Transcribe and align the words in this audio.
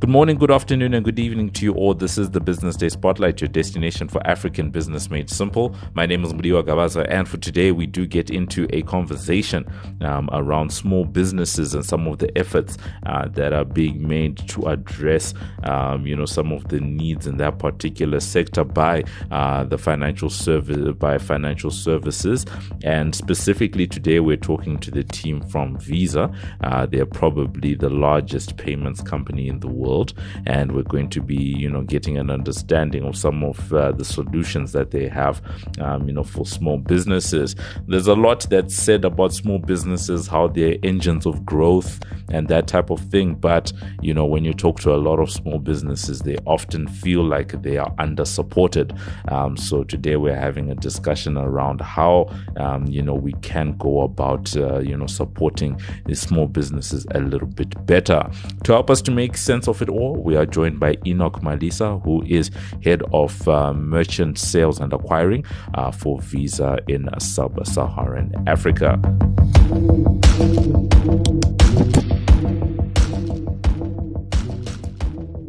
Good 0.00 0.10
morning, 0.10 0.38
good 0.38 0.52
afternoon, 0.52 0.94
and 0.94 1.04
good 1.04 1.18
evening 1.18 1.50
to 1.50 1.64
you 1.64 1.74
all. 1.74 1.92
This 1.92 2.18
is 2.18 2.30
the 2.30 2.38
Business 2.38 2.76
Day 2.76 2.88
Spotlight, 2.88 3.40
your 3.40 3.48
destination 3.48 4.06
for 4.06 4.24
African 4.24 4.70
business 4.70 5.10
made 5.10 5.28
simple. 5.28 5.74
My 5.92 6.06
name 6.06 6.22
is 6.22 6.32
Mudiwa 6.32 6.62
Gavaza, 6.62 7.04
and 7.10 7.28
for 7.28 7.36
today, 7.36 7.72
we 7.72 7.86
do 7.86 8.06
get 8.06 8.30
into 8.30 8.68
a 8.70 8.82
conversation 8.82 9.66
um, 10.02 10.30
around 10.32 10.72
small 10.72 11.04
businesses 11.04 11.74
and 11.74 11.84
some 11.84 12.06
of 12.06 12.18
the 12.18 12.38
efforts 12.38 12.78
uh, 13.06 13.26
that 13.30 13.52
are 13.52 13.64
being 13.64 14.06
made 14.06 14.36
to 14.50 14.68
address, 14.68 15.34
um, 15.64 16.06
you 16.06 16.14
know, 16.14 16.26
some 16.26 16.52
of 16.52 16.68
the 16.68 16.78
needs 16.78 17.26
in 17.26 17.38
that 17.38 17.58
particular 17.58 18.20
sector 18.20 18.62
by 18.62 19.02
uh, 19.32 19.64
the 19.64 19.78
financial 19.78 20.30
service, 20.30 20.94
by 20.94 21.18
financial 21.18 21.72
services, 21.72 22.46
and 22.84 23.16
specifically 23.16 23.88
today, 23.88 24.20
we're 24.20 24.36
talking 24.36 24.78
to 24.78 24.92
the 24.92 25.02
team 25.02 25.40
from 25.40 25.76
Visa. 25.80 26.32
Uh, 26.62 26.86
they're 26.86 27.04
probably 27.04 27.74
the 27.74 27.90
largest 27.90 28.56
payments 28.56 29.02
company 29.02 29.48
in 29.48 29.58
the 29.58 29.66
world 29.66 29.87
world, 29.88 30.14
and 30.46 30.72
we're 30.72 30.82
going 30.82 31.08
to 31.10 31.20
be, 31.20 31.36
you 31.36 31.70
know, 31.70 31.82
getting 31.82 32.18
an 32.18 32.30
understanding 32.30 33.04
of 33.04 33.16
some 33.16 33.42
of 33.42 33.72
uh, 33.72 33.92
the 33.92 34.04
solutions 34.04 34.72
that 34.72 34.90
they 34.90 35.08
have, 35.08 35.40
um, 35.80 36.06
you 36.06 36.14
know, 36.14 36.24
for 36.24 36.46
small 36.46 36.78
businesses. 36.78 37.56
There's 37.86 38.06
a 38.06 38.14
lot 38.14 38.46
that's 38.50 38.74
said 38.74 39.04
about 39.04 39.32
small 39.32 39.58
businesses, 39.58 40.26
how 40.26 40.48
they're 40.48 40.76
engines 40.82 41.26
of 41.26 41.44
growth 41.44 42.00
and 42.30 42.48
that 42.48 42.66
type 42.66 42.90
of 42.90 43.00
thing. 43.00 43.34
But 43.34 43.72
you 44.00 44.14
know, 44.14 44.26
when 44.26 44.44
you 44.44 44.52
talk 44.52 44.80
to 44.80 44.94
a 44.94 44.96
lot 44.96 45.18
of 45.18 45.30
small 45.30 45.58
businesses, 45.58 46.20
they 46.20 46.36
often 46.46 46.88
feel 46.88 47.24
like 47.24 47.62
they 47.62 47.78
are 47.78 47.92
under 47.98 48.24
supported. 48.24 48.92
Um, 49.28 49.56
so 49.56 49.84
today 49.84 50.16
we're 50.16 50.36
having 50.36 50.70
a 50.70 50.74
discussion 50.74 51.36
around 51.36 51.80
how 51.80 52.28
um, 52.56 52.86
you 52.86 53.02
know 53.02 53.14
we 53.14 53.32
can 53.42 53.76
go 53.78 54.02
about 54.02 54.56
uh, 54.56 54.80
you 54.80 54.96
know 54.96 55.06
supporting 55.06 55.80
these 56.06 56.20
small 56.20 56.46
businesses 56.46 57.06
a 57.14 57.20
little 57.20 57.48
bit 57.48 57.86
better. 57.86 58.28
To 58.64 58.72
help 58.72 58.90
us 58.90 59.02
to 59.02 59.10
make 59.10 59.36
sense 59.36 59.68
of 59.68 59.77
it 59.82 59.88
all, 59.88 60.16
we 60.16 60.36
are 60.36 60.46
joined 60.46 60.80
by 60.80 60.96
Enoch 61.06 61.40
Malisa, 61.42 62.02
who 62.04 62.22
is 62.26 62.50
head 62.82 63.02
of 63.12 63.48
uh, 63.48 63.72
merchant 63.72 64.38
sales 64.38 64.80
and 64.80 64.92
acquiring 64.92 65.44
uh, 65.74 65.90
for 65.90 66.20
Visa 66.20 66.78
in 66.88 67.08
sub 67.18 67.64
Saharan 67.66 68.32
Africa. 68.46 68.98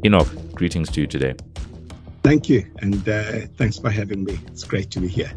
Enoch, 0.06 0.28
greetings 0.56 0.90
to 0.92 1.02
you 1.02 1.08
today. 1.08 1.36
Thank 2.24 2.50
you, 2.50 2.66
and 2.80 3.08
uh, 3.08 3.48
thanks 3.58 3.80
for 3.80 3.90
having 3.90 4.24
me. 4.24 4.40
It's 4.48 4.64
great 4.64 4.92
to 4.92 5.00
be 5.00 5.08
here. 5.08 5.32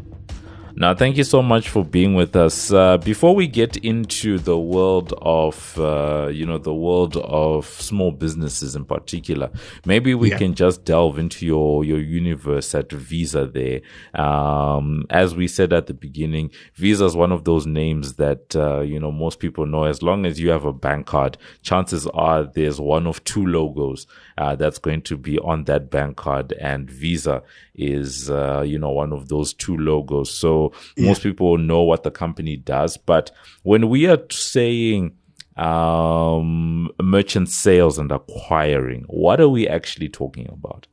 Now, 0.75 0.95
thank 0.95 1.17
you 1.17 1.23
so 1.23 1.43
much 1.43 1.69
for 1.69 1.85
being 1.85 2.15
with 2.15 2.35
us. 2.35 2.73
Uh, 2.73 2.97
before 2.97 3.35
we 3.35 3.45
get 3.45 3.77
into 3.77 4.39
the 4.39 4.57
world 4.57 5.13
of, 5.21 5.77
uh, 5.77 6.29
you 6.31 6.47
know, 6.47 6.57
the 6.57 6.73
world 6.73 7.15
of 7.17 7.67
small 7.67 8.09
businesses 8.09 8.75
in 8.75 8.83
particular, 8.83 9.51
maybe 9.85 10.15
we 10.15 10.31
yeah. 10.31 10.37
can 10.39 10.55
just 10.55 10.83
delve 10.83 11.19
into 11.19 11.45
your 11.45 11.85
your 11.85 11.99
universe 11.99 12.73
at 12.73 12.91
Visa. 12.91 13.45
There, 13.45 13.81
um, 14.15 15.05
as 15.11 15.35
we 15.35 15.47
said 15.47 15.73
at 15.73 15.85
the 15.85 15.93
beginning, 15.93 16.49
Visa 16.73 17.05
is 17.05 17.15
one 17.15 17.31
of 17.31 17.43
those 17.43 17.67
names 17.67 18.15
that 18.15 18.55
uh, 18.55 18.79
you 18.81 18.99
know 18.99 19.11
most 19.11 19.39
people 19.39 19.67
know. 19.67 19.83
As 19.83 20.01
long 20.01 20.25
as 20.25 20.39
you 20.39 20.49
have 20.49 20.65
a 20.65 20.73
bank 20.73 21.05
card, 21.05 21.37
chances 21.61 22.07
are 22.07 22.45
there's 22.45 22.81
one 22.81 23.05
of 23.05 23.23
two 23.25 23.45
logos 23.45 24.07
uh, 24.37 24.55
that's 24.55 24.77
going 24.77 25.01
to 25.03 25.17
be 25.17 25.37
on 25.39 25.65
that 25.65 25.89
bank 25.89 26.17
card, 26.17 26.53
and 26.53 26.89
Visa 26.89 27.43
is, 27.75 28.29
uh, 28.29 28.61
you 28.61 28.79
know, 28.79 28.91
one 28.91 29.13
of 29.13 29.29
those 29.29 29.53
two 29.53 29.77
logos. 29.77 30.31
So 30.31 30.73
yeah. 30.97 31.07
most 31.07 31.23
people 31.23 31.57
know 31.57 31.81
what 31.81 32.03
the 32.03 32.11
company 32.11 32.57
does. 32.57 32.97
But 32.97 33.31
when 33.63 33.89
we 33.89 34.07
are 34.07 34.21
saying 34.29 35.15
um, 35.57 36.89
merchant 37.01 37.49
sales 37.49 37.99
and 37.99 38.11
acquiring, 38.11 39.03
what 39.07 39.39
are 39.39 39.49
we 39.49 39.67
actually 39.67 40.09
talking 40.09 40.47
about? 40.49 40.87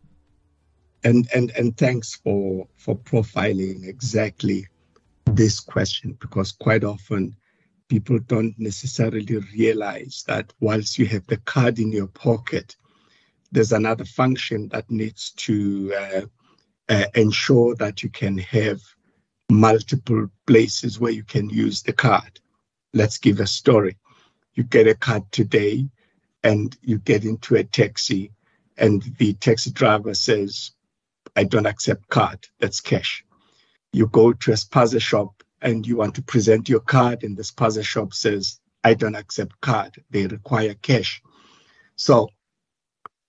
And 1.02 1.26
and 1.34 1.50
and 1.52 1.76
thanks 1.78 2.14
for 2.16 2.68
for 2.76 2.94
profiling 2.94 3.88
exactly 3.88 4.66
this 5.24 5.60
question 5.60 6.16
because 6.20 6.52
quite 6.52 6.84
often 6.84 7.36
people 7.88 8.18
don't 8.20 8.54
necessarily 8.58 9.38
realize 9.54 10.24
that 10.28 10.52
whilst 10.60 10.98
you 10.98 11.06
have 11.06 11.26
the 11.26 11.38
card 11.38 11.78
in 11.78 11.90
your 11.90 12.06
pocket, 12.06 12.76
there's 13.52 13.72
another 13.72 14.04
function 14.04 14.68
that 14.68 14.90
needs 14.90 15.32
to 15.32 15.94
uh, 15.96 16.20
uh, 16.88 17.06
ensure 17.14 17.74
that 17.76 18.02
you 18.02 18.10
can 18.10 18.38
have 18.38 18.80
multiple 19.50 20.28
places 20.46 21.00
where 21.00 21.12
you 21.12 21.24
can 21.24 21.50
use 21.50 21.82
the 21.82 21.92
card. 21.92 22.40
Let's 22.94 23.18
give 23.18 23.40
a 23.40 23.46
story. 23.46 23.96
You 24.54 24.64
get 24.64 24.86
a 24.86 24.94
card 24.94 25.30
today 25.32 25.88
and 26.42 26.76
you 26.82 26.98
get 26.98 27.24
into 27.24 27.56
a 27.56 27.64
taxi 27.64 28.32
and 28.76 29.02
the 29.18 29.34
taxi 29.34 29.70
driver 29.70 30.14
says, 30.14 30.72
I 31.36 31.44
don't 31.44 31.66
accept 31.66 32.08
card, 32.08 32.46
that's 32.58 32.80
cash. 32.80 33.24
You 33.92 34.06
go 34.06 34.32
to 34.32 34.52
a 34.52 34.54
spaza 34.54 35.00
shop 35.00 35.42
and 35.60 35.86
you 35.86 35.96
want 35.96 36.14
to 36.14 36.22
present 36.22 36.68
your 36.68 36.80
card 36.80 37.22
and 37.22 37.36
the 37.36 37.42
spaza 37.42 37.84
shop 37.84 38.14
says, 38.14 38.60
I 38.82 38.94
don't 38.94 39.14
accept 39.16 39.60
card, 39.60 40.02
they 40.10 40.26
require 40.26 40.74
cash. 40.74 41.22
So 41.96 42.30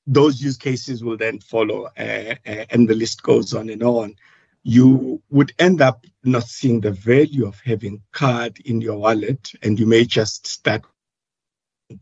those 0.08 0.42
use 0.42 0.58
cases 0.58 1.04
will 1.04 1.18
then 1.18 1.40
follow 1.40 1.90
uh, 1.98 2.36
uh, 2.48 2.66
and 2.70 2.88
the 2.88 2.96
list 2.96 3.24
goes 3.24 3.54
on 3.54 3.70
and 3.70 3.84
on 3.84 4.16
you 4.64 5.22
would 5.30 5.54
end 5.60 5.82
up 5.82 6.06
not 6.24 6.44
seeing 6.44 6.82
the 6.82 6.92
value 6.92 7.48
of 7.48 7.60
having 7.62 8.02
card 8.12 8.60
in 8.66 8.80
your 8.80 8.98
wallet 8.98 9.52
and 9.64 9.80
you 9.80 9.86
may 9.86 10.06
just 10.06 10.46
start 10.46 10.84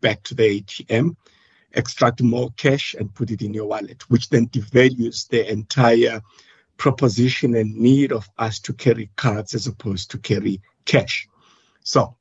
back 0.01 0.21
to 0.23 0.35
the 0.35 0.61
ATM, 0.61 1.15
extract 1.73 2.21
more 2.21 2.49
cash 2.57 2.95
and 2.95 3.13
put 3.13 3.31
it 3.31 3.41
in 3.41 3.53
your 3.53 3.65
wallet, 3.65 4.09
which 4.09 4.29
then 4.29 4.47
devalues 4.47 5.27
the 5.29 5.49
entire 5.49 6.21
proposition 6.77 7.55
and 7.55 7.75
need 7.75 8.11
of 8.11 8.29
us 8.37 8.59
to 8.59 8.73
carry 8.73 9.09
cards 9.15 9.53
as 9.53 9.67
opposed 9.67 10.11
to 10.11 10.17
carry 10.17 10.61
cash. 10.85 11.27
So 11.83 12.15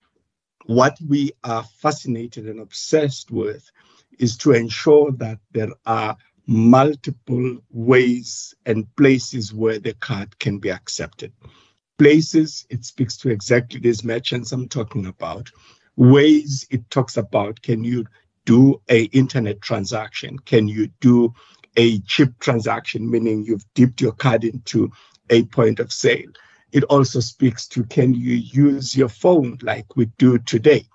what 0.66 0.98
we 1.06 1.32
are 1.44 1.64
fascinated 1.64 2.46
and 2.46 2.60
obsessed 2.60 3.30
with 3.30 3.70
is 4.18 4.36
to 4.38 4.52
ensure 4.52 5.12
that 5.12 5.38
there 5.52 5.72
are 5.86 6.16
multiple 6.46 7.58
ways 7.70 8.54
and 8.64 8.94
places 8.96 9.52
where 9.52 9.78
the 9.78 9.92
card 9.94 10.38
can 10.38 10.58
be 10.58 10.70
accepted. 10.70 11.32
Places, 11.98 12.66
it 12.70 12.84
speaks 12.84 13.16
to 13.18 13.30
exactly 13.30 13.80
these 13.80 14.02
merchants 14.02 14.52
I'm 14.52 14.68
talking 14.68 15.06
about. 15.06 15.50
Ways, 15.96 16.66
it 16.70 16.88
talks 16.90 17.16
about 17.16 17.60
can 17.60 17.84
you 17.84 18.06
do 18.46 18.80
a 18.88 19.02
internet 19.04 19.60
transaction? 19.60 20.38
Can 20.38 20.68
you 20.68 20.88
do 21.00 21.34
a 21.76 21.98
chip 22.00 22.38
transaction, 22.38 23.10
meaning 23.10 23.44
you've 23.44 23.66
dipped 23.74 24.00
your 24.00 24.12
card 24.12 24.44
into 24.44 24.90
a 25.28 25.44
point 25.44 25.80
of 25.80 25.92
sale? 25.92 26.30
It 26.72 26.84
also 26.84 27.20
speaks 27.20 27.68
to 27.68 27.84
can 27.84 28.14
you 28.14 28.34
use 28.34 28.96
your 28.96 29.10
phone 29.10 29.58
like 29.60 29.96
we 29.96 30.06
do 30.16 30.38
today? 30.38 30.86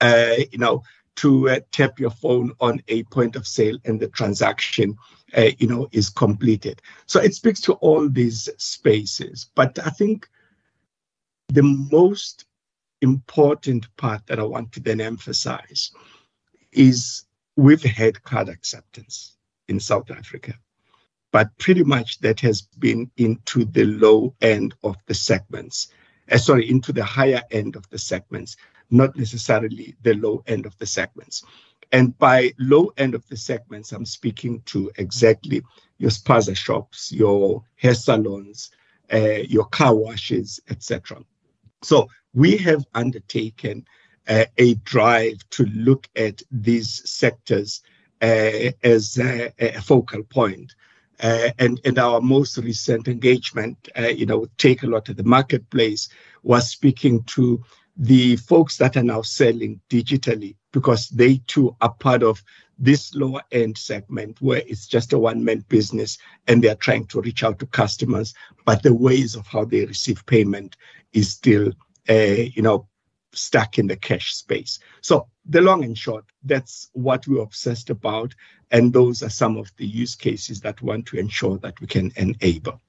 Uh, 0.00 0.34
you 0.50 0.58
know, 0.58 0.82
to 1.16 1.48
uh, 1.48 1.60
tap 1.72 1.98
your 2.00 2.10
phone 2.10 2.52
on 2.60 2.82
a 2.88 3.02
point 3.04 3.36
of 3.36 3.46
sale 3.46 3.78
and 3.84 4.00
the 4.00 4.08
transaction 4.08 4.96
uh, 5.36 5.50
you 5.58 5.66
know 5.66 5.88
is 5.92 6.10
completed. 6.10 6.80
So 7.06 7.20
it 7.20 7.34
speaks 7.34 7.60
to 7.62 7.74
all 7.74 8.08
these 8.08 8.48
spaces. 8.58 9.50
But 9.54 9.78
i 9.84 9.90
think 9.90 10.28
the 11.48 11.62
most 11.62 12.46
important 13.02 13.86
part 13.96 14.26
that 14.26 14.38
i 14.38 14.42
want 14.42 14.72
to 14.72 14.80
then 14.80 15.00
emphasize 15.00 15.92
is 16.72 17.24
we've 17.56 17.82
had 17.82 18.22
card 18.22 18.48
acceptance 18.48 19.36
in 19.68 19.78
south 19.78 20.10
africa 20.10 20.54
but 21.32 21.56
pretty 21.58 21.84
much 21.84 22.18
that 22.20 22.40
has 22.40 22.62
been 22.62 23.10
into 23.18 23.64
the 23.66 23.84
low 23.84 24.34
end 24.40 24.74
of 24.82 24.96
the 25.06 25.14
segments 25.14 25.88
uh, 26.32 26.38
sorry 26.38 26.68
into 26.68 26.92
the 26.92 27.04
higher 27.04 27.42
end 27.50 27.76
of 27.76 27.88
the 27.90 27.98
segments 27.98 28.56
not 28.90 29.16
necessarily 29.16 29.94
the 30.02 30.14
low 30.14 30.42
end 30.46 30.66
of 30.66 30.76
the 30.78 30.86
segments. 30.86 31.44
And 31.92 32.18
by 32.18 32.52
low 32.58 32.92
end 32.96 33.14
of 33.14 33.26
the 33.28 33.36
segments, 33.36 33.92
I'm 33.92 34.06
speaking 34.06 34.62
to 34.66 34.90
exactly 34.96 35.62
your 35.98 36.10
spaza 36.10 36.56
shops, 36.56 37.12
your 37.12 37.62
hair 37.76 37.94
salons, 37.94 38.70
uh, 39.12 39.42
your 39.48 39.66
car 39.66 39.94
washes, 39.94 40.60
etc. 40.70 41.20
So 41.82 42.08
we 42.32 42.56
have 42.56 42.84
undertaken 42.94 43.86
uh, 44.26 44.46
a 44.58 44.74
drive 44.74 45.38
to 45.50 45.66
look 45.66 46.08
at 46.16 46.42
these 46.50 47.08
sectors 47.08 47.82
uh, 48.22 48.70
as 48.82 49.18
a, 49.18 49.52
a, 49.58 49.80
focal 49.80 50.22
point. 50.24 50.74
Uh, 51.20 51.50
and, 51.58 51.80
and 51.84 51.98
our 51.98 52.20
most 52.20 52.56
recent 52.58 53.06
engagement, 53.06 53.88
you 54.14 54.26
know, 54.26 54.46
Takealot 54.58 55.10
at 55.10 55.16
the 55.16 55.24
marketplace 55.24 56.08
was 56.42 56.68
speaking 56.68 57.22
to 57.24 57.62
the 57.96 58.36
folks 58.36 58.76
that 58.78 58.96
are 58.96 59.02
now 59.02 59.22
selling 59.22 59.80
digitally 59.88 60.56
because 60.72 61.08
they 61.10 61.36
too 61.46 61.76
are 61.80 61.94
part 61.94 62.22
of 62.22 62.42
this 62.78 63.14
lower 63.14 63.42
end 63.52 63.78
segment 63.78 64.40
where 64.40 64.62
it's 64.66 64.86
just 64.86 65.12
a 65.12 65.18
one 65.18 65.44
man 65.44 65.64
business 65.68 66.18
and 66.48 66.62
they're 66.62 66.74
trying 66.74 67.06
to 67.06 67.20
reach 67.20 67.44
out 67.44 67.58
to 67.60 67.66
customers, 67.66 68.34
but 68.64 68.82
the 68.82 68.92
ways 68.92 69.36
of 69.36 69.46
how 69.46 69.64
they 69.64 69.84
receive 69.86 70.26
payment 70.26 70.76
is 71.12 71.30
still, 71.30 71.72
uh, 72.08 72.12
you 72.54 72.62
know, 72.62 72.88
stuck 73.32 73.78
in 73.78 73.86
the 73.86 73.96
cash 73.96 74.34
space. 74.34 74.78
So 75.00 75.28
the 75.46 75.60
long 75.60 75.84
and 75.84 75.96
short, 75.96 76.24
that's 76.42 76.90
what 76.92 77.26
we're 77.26 77.42
obsessed 77.42 77.90
about. 77.90 78.34
And 78.70 78.92
those 78.92 79.22
are 79.22 79.30
some 79.30 79.56
of 79.56 79.70
the 79.76 79.86
use 79.86 80.14
cases 80.14 80.60
that 80.62 80.80
we 80.82 80.88
want 80.88 81.06
to 81.06 81.18
ensure 81.18 81.58
that 81.58 81.80
we 81.80 81.86
can 81.86 82.12
enable. 82.16 82.80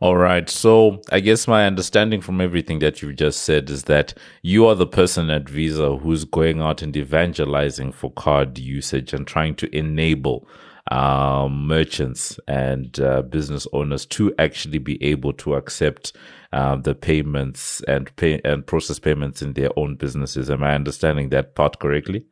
All 0.00 0.16
right. 0.16 0.48
So 0.50 1.00
I 1.10 1.20
guess 1.20 1.48
my 1.48 1.66
understanding 1.66 2.20
from 2.20 2.40
everything 2.40 2.80
that 2.80 3.00
you've 3.00 3.16
just 3.16 3.42
said 3.42 3.70
is 3.70 3.84
that 3.84 4.14
you 4.42 4.66
are 4.66 4.74
the 4.74 4.86
person 4.86 5.30
at 5.30 5.48
Visa 5.48 5.96
who's 5.96 6.24
going 6.24 6.60
out 6.60 6.82
and 6.82 6.96
evangelizing 6.96 7.92
for 7.92 8.10
card 8.12 8.58
usage 8.58 9.14
and 9.14 9.26
trying 9.26 9.54
to 9.56 9.76
enable 9.76 10.46
um, 10.90 11.66
merchants 11.66 12.38
and 12.46 13.00
uh, 13.00 13.22
business 13.22 13.66
owners 13.72 14.06
to 14.06 14.34
actually 14.38 14.78
be 14.78 15.02
able 15.02 15.32
to 15.32 15.54
accept 15.54 16.14
uh, 16.52 16.76
the 16.76 16.94
payments 16.94 17.82
and 17.88 18.14
pay 18.16 18.40
and 18.44 18.66
process 18.66 18.98
payments 18.98 19.42
in 19.42 19.54
their 19.54 19.70
own 19.76 19.96
businesses. 19.96 20.50
Am 20.50 20.62
I 20.62 20.74
understanding 20.74 21.30
that 21.30 21.54
part 21.54 21.78
correctly? 21.80 22.24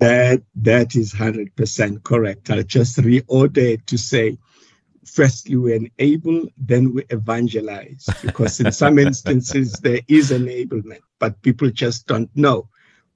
That 0.00 0.42
that 0.56 0.96
is 0.96 1.12
hundred 1.12 1.54
percent 1.56 2.04
correct. 2.04 2.50
I 2.50 2.62
just 2.62 2.98
reorder 2.98 3.58
it 3.58 3.86
to 3.88 3.98
say 3.98 4.38
firstly 5.06 5.56
we 5.56 5.74
enable, 5.74 6.48
then 6.56 6.94
we 6.94 7.04
evangelize. 7.10 8.08
Because 8.22 8.60
in 8.60 8.72
some 8.72 8.98
instances 8.98 9.72
there 9.82 10.00
is 10.08 10.30
enablement, 10.30 11.00
but 11.18 11.40
people 11.42 11.70
just 11.70 12.06
don't 12.06 12.30
know 12.36 12.68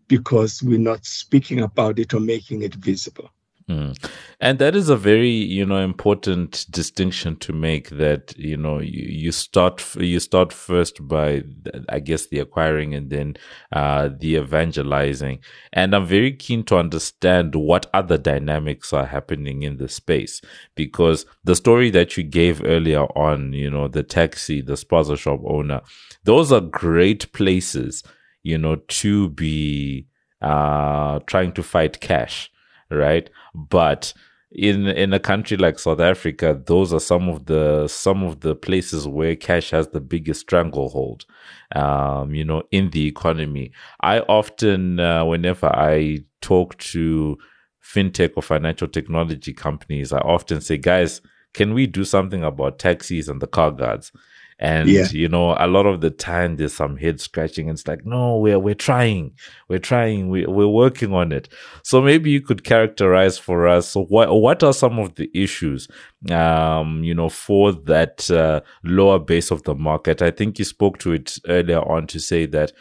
because 0.08 0.62
we're 0.62 0.79
not 0.79 1.05
speaking 1.05 1.61
about 1.61 1.99
it 1.99 2.14
or 2.14 2.20
making 2.20 2.62
it 2.62 2.75
visible. 2.75 3.31
Mm. 3.69 3.94
And 4.41 4.59
that 4.61 4.75
is 4.75 4.88
a 4.88 4.97
very, 4.97 5.29
you 5.29 5.67
know, 5.67 5.76
important 5.76 6.65
distinction 6.70 7.37
to 7.37 7.53
make 7.53 7.91
that, 7.91 8.35
you 8.38 8.56
know, 8.56 8.79
you, 8.79 9.05
you 9.05 9.31
start, 9.31 9.85
you 9.97 10.20
start 10.20 10.55
first 10.55 11.06
by, 11.06 11.43
I 11.91 12.00
guess, 12.00 12.29
the 12.29 12.38
acquiring 12.38 12.94
and 12.94 13.11
then, 13.11 13.37
uh, 13.73 14.09
the 14.19 14.37
evangelizing. 14.37 15.41
And 15.75 15.94
I'm 15.94 16.06
very 16.06 16.32
keen 16.32 16.65
to 16.65 16.79
understand 16.79 17.55
what 17.55 17.91
other 17.93 18.17
dynamics 18.17 18.94
are 18.94 19.05
happening 19.05 19.65
in 19.65 19.76
the 19.76 19.88
space 19.88 20.41
because 20.75 21.26
the 21.44 21.56
story 21.56 21.91
that 21.91 22.17
you 22.17 22.23
gave 22.23 22.64
earlier 22.64 23.05
on, 23.19 23.53
you 23.53 23.71
know, 23.71 23.87
the 23.87 24.03
taxi, 24.03 24.62
the 24.62 24.75
spaza 24.75 25.19
shop 25.19 25.41
owner, 25.44 25.82
those 26.25 26.53
are 26.53 26.62
great 26.62 27.31
places, 27.35 28.03
you 28.43 28.56
know, 28.56 28.76
to 28.76 29.29
be, 29.29 30.06
uh, 30.41 31.19
trying 31.26 31.53
to 31.53 31.62
fight 31.62 32.00
cash 32.00 32.50
right? 32.90 33.29
But 33.55 34.12
in 34.50 34.87
in 34.87 35.12
a 35.12 35.20
country 35.20 35.56
like 35.56 35.79
South 35.79 36.00
Africa, 36.00 36.61
those 36.67 36.93
are 36.93 37.00
some 37.00 37.29
of 37.29 37.46
the 37.46 37.87
some 37.88 38.23
of 38.23 38.40
the 38.40 38.55
places 38.55 39.06
where 39.06 39.37
cash 39.37 39.70
has 39.70 39.88
the 39.88 40.00
biggest 40.00 40.40
stranglehold. 40.40 41.26
Um, 41.75 42.35
you 42.35 42.44
know, 42.44 42.62
in 42.70 42.90
the 42.90 43.06
economy. 43.06 43.73
I 44.00 44.20
often, 44.20 44.99
uh, 45.00 45.25
whenever 45.26 45.67
I 45.67 46.20
talk 46.40 46.79
to 46.79 47.37
fintech 47.85 48.32
or 48.37 48.43
financial 48.43 48.88
technology 48.88 49.52
companies, 49.52 50.12
I 50.12 50.19
often 50.20 50.62
say, 50.62 50.79
guys, 50.79 51.20
can 51.52 51.75
we 51.75 51.87
do 51.87 52.05
something 52.05 52.43
about 52.43 52.79
taxis 52.79 53.29
and 53.29 53.40
the 53.43 53.46
car 53.46 53.70
guards? 53.70 54.12
And 54.61 54.89
yeah. 54.89 55.07
you 55.11 55.29
know, 55.29 55.57
a 55.59 55.69
lot 55.69 55.87
of 55.87 56.01
the 56.01 56.11
time 56.11 56.57
there's 56.57 56.75
some 56.75 56.97
head 56.97 57.21
scratching. 57.21 57.69
It's 57.69 57.87
like, 57.87 58.05
no, 58.05 58.39
we're 58.39 58.59
we're 58.59 58.75
trying, 58.75 59.33
we're 59.69 59.79
trying, 59.79 60.31
we 60.31 60.47
we're 60.47 60.67
working 60.67 61.13
on 61.13 61.31
it. 61.31 61.49
So 61.85 62.03
maybe 62.03 62.31
you 62.31 62.41
could 62.41 62.65
characterize 62.65 63.39
for 63.39 63.69
us 63.69 63.91
so 63.91 64.05
what 64.05 64.29
what 64.35 64.65
are 64.65 64.73
some 64.73 64.99
of 64.99 65.15
the 65.15 65.31
issues, 65.33 65.87
um, 66.31 67.05
you 67.05 67.15
know, 67.15 67.29
for 67.29 67.73
that 67.73 68.29
uh, 68.31 68.61
lower 68.83 69.21
base 69.21 69.53
of 69.53 69.63
the 69.63 69.77
market? 69.77 70.23
I 70.23 70.33
think 70.33 70.59
you 70.59 70.65
spoke 70.65 70.99
to 70.99 71.13
it 71.13 71.39
earlier 71.47 71.81
on 71.81 72.09
to 72.09 72.19
say 72.19 72.47
that 72.47 72.73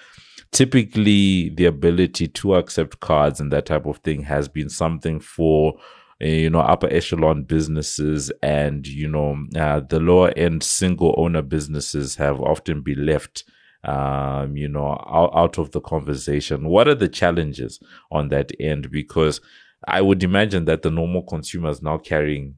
typically 0.51 1.49
the 1.49 1.65
ability 1.65 2.27
to 2.27 2.55
accept 2.55 2.99
cards 3.01 3.39
and 3.39 3.51
that 3.51 3.65
type 3.65 3.85
of 3.85 3.97
thing 3.97 4.23
has 4.23 4.47
been 4.47 4.69
something 4.69 5.19
for 5.19 5.77
you 6.19 6.49
know 6.49 6.59
upper 6.59 6.87
echelon 6.91 7.43
businesses 7.43 8.31
and 8.41 8.87
you 8.87 9.07
know 9.07 9.37
uh, 9.55 9.79
the 9.81 9.99
lower 9.99 10.31
end 10.35 10.63
single 10.63 11.13
owner 11.17 11.41
businesses 11.41 12.15
have 12.15 12.41
often 12.41 12.81
been 12.81 13.05
left 13.05 13.43
um, 13.83 14.57
you 14.57 14.67
know 14.67 14.91
out, 15.07 15.31
out 15.33 15.57
of 15.57 15.71
the 15.71 15.81
conversation. 15.81 16.67
What 16.67 16.87
are 16.87 16.95
the 16.95 17.07
challenges 17.07 17.79
on 18.11 18.29
that 18.29 18.51
end? 18.59 18.91
Because 18.91 19.41
i 19.87 20.01
would 20.01 20.23
imagine 20.23 20.65
that 20.65 20.81
the 20.81 20.89
normal 20.89 21.21
consumer 21.21 21.69
is 21.69 21.83
now 21.83 21.99
carrying 21.99 22.55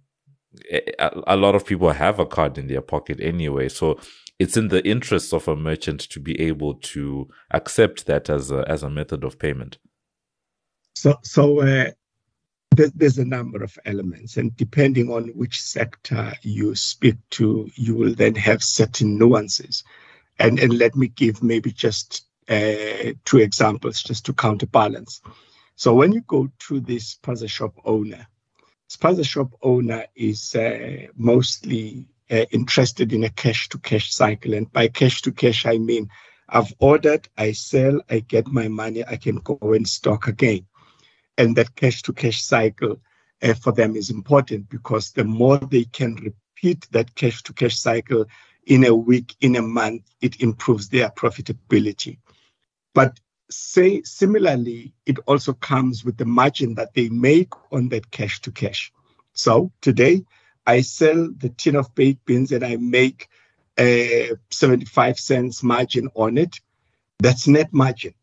a, 0.72 1.12
a 1.28 1.36
lot 1.36 1.54
of 1.54 1.66
people 1.66 1.92
have 1.92 2.18
a 2.18 2.26
card 2.26 2.58
in 2.58 2.68
their 2.68 2.82
pocket 2.82 3.20
anyway. 3.20 3.70
So 3.70 4.00
it's 4.40 4.56
in 4.58 4.70
the 4.70 4.86
interest 4.88 5.34
of 5.34 5.48
a 5.48 5.56
merchant 5.56 6.00
to 6.00 6.20
be 6.20 6.40
able 6.40 6.76
to 6.76 7.28
accept 7.52 8.06
that 8.06 8.30
as 8.30 8.52
a 8.52 8.66
as 8.68 8.84
a 8.84 8.90
method 8.90 9.24
of 9.24 9.38
payment. 9.38 9.78
So 10.96 11.18
so 11.24 11.62
uh, 11.62 11.92
there's 12.72 13.18
a 13.18 13.26
number 13.26 13.64
of 13.64 13.78
elements, 13.86 14.38
and 14.38 14.56
depending 14.56 15.12
on 15.12 15.30
which 15.30 15.62
sector 15.62 16.34
you 16.42 16.76
speak 16.76 17.16
to, 17.32 17.70
you 17.76 17.96
will 17.96 18.14
then 18.14 18.36
have 18.36 18.64
certain 18.64 19.18
nuances. 19.18 19.84
And, 20.38 20.60
and 20.60 20.78
let 20.78 20.96
me 20.96 21.08
give 21.08 21.44
maybe 21.44 21.72
just 21.72 22.26
uh, 22.48 23.14
two 23.26 23.40
examples 23.40 24.02
just 24.02 24.26
to 24.26 24.34
counterbalance. 24.34 25.22
So 25.76 25.94
when 25.94 26.14
you 26.14 26.22
go 26.22 26.50
to 26.68 26.80
this 26.80 27.16
spaza 27.16 27.50
shop 27.50 27.74
owner, 27.84 28.28
spaza 28.90 29.26
shop 29.26 29.52
owner 29.62 30.06
is 30.16 30.56
uh, 30.56 31.08
mostly 31.16 32.08
uh, 32.32 32.46
interested 32.52 33.12
in 33.12 33.24
a 33.24 33.30
cash 33.30 33.70
to 33.70 33.78
cash 33.80 34.14
cycle. 34.14 34.54
And 34.54 34.72
by 34.72 34.88
cash 34.88 35.22
to 35.24 35.32
cash, 35.32 35.66
I 35.66 35.78
mean 35.78 36.10
I've 36.48 36.74
ordered, 36.80 37.28
I 37.38 37.52
sell, 37.52 38.02
I 38.10 38.20
get 38.20 38.48
my 38.48 38.68
money, 38.68 39.04
I 39.06 39.18
can 39.18 39.38
go 39.38 39.58
and 39.74 39.88
stock 39.88 40.28
again 40.28 40.66
and 41.40 41.56
that 41.56 41.76
cash 41.76 42.04
to 42.04 42.14
cash 42.14 42.44
cycle 42.44 43.00
uh, 43.42 43.54
for 43.54 43.72
them 43.72 43.96
is 43.96 44.12
important 44.12 44.70
because 44.70 45.12
the 45.14 45.24
more 45.24 45.58
they 45.58 45.86
can 45.86 46.16
repeat 46.16 46.86
that 46.92 47.16
cash 47.16 47.42
to 47.44 47.54
cash 47.54 47.80
cycle 47.80 48.26
in 48.68 48.86
a 48.86 48.94
week, 48.94 49.36
in 49.40 49.56
a 49.56 49.62
month, 49.62 50.04
it 50.22 50.42
improves 50.42 50.90
their 50.90 51.10
profitability. 51.10 52.18
But 52.94 53.20
say 53.50 54.04
similarly, 54.04 54.94
it 55.06 55.18
also 55.26 55.54
comes 55.54 56.04
with 56.04 56.18
the 56.18 56.26
margin 56.26 56.76
that 56.76 56.94
they 56.94 57.08
make 57.08 57.54
on 57.72 57.90
that 57.90 58.12
cash 58.12 58.42
to 58.42 58.52
cash. 58.52 58.92
So 59.34 59.72
today, 59.82 60.26
I 60.68 60.82
sell 60.82 61.32
the 61.36 61.50
tin 61.50 61.78
of 61.78 61.96
baked 61.96 62.26
beans 62.26 62.52
and 62.52 62.66
I 62.66 62.76
make 62.76 63.30
a 63.80 64.32
75 64.52 65.18
cents 65.18 65.64
margin 65.64 66.10
on 66.16 66.38
it. 66.38 66.60
That's 67.20 67.48
net 67.48 67.74
margin. 67.74 68.14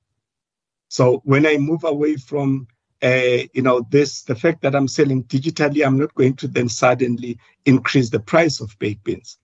So 0.88 1.22
when 1.24 1.46
I 1.46 1.56
move 1.56 1.82
away 1.84 2.16
from 2.16 2.68
uh, 3.02 3.44
you 3.52 3.62
know, 3.62 3.86
this 3.90 4.22
the 4.22 4.34
fact 4.34 4.62
that 4.62 4.74
I'm 4.74 4.88
selling 4.88 5.24
digitally, 5.24 5.84
I'm 5.84 5.98
not 5.98 6.14
going 6.14 6.36
to 6.36 6.48
then 6.48 6.68
suddenly 6.68 7.38
increase 7.64 8.10
the 8.10 8.20
price 8.20 8.60
of 8.60 8.78
baked 8.78 9.04
beans. 9.04 9.38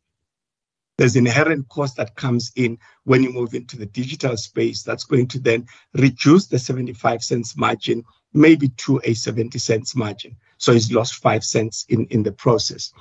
There's 0.99 1.17
inherent 1.17 1.69
cost 1.69 1.97
that 1.97 2.17
comes 2.17 2.53
in 2.55 2.79
when 3.05 3.23
you 3.23 3.33
move 3.33 3.55
into 3.55 3.77
the 3.77 3.87
digital 3.87 4.37
space 4.37 4.83
that's 4.83 5.05
going 5.05 5.29
to 5.29 5.41
then 5.41 5.67
reduce 5.95 6.47
the 6.47 6.59
75 6.59 7.23
cents 7.23 7.57
margin 7.57 8.05
maybe 8.35 8.69
to 8.69 9.01
a 9.05 9.15
70 9.15 9.59
cents 9.59 9.95
margin. 9.95 10.37
So 10.59 10.73
he's 10.73 10.93
lost 10.93 11.17
five 11.17 11.45
cents 11.45 11.85
in, 11.89 12.07
in 12.07 12.23
the 12.23 12.33
process. 12.33 12.93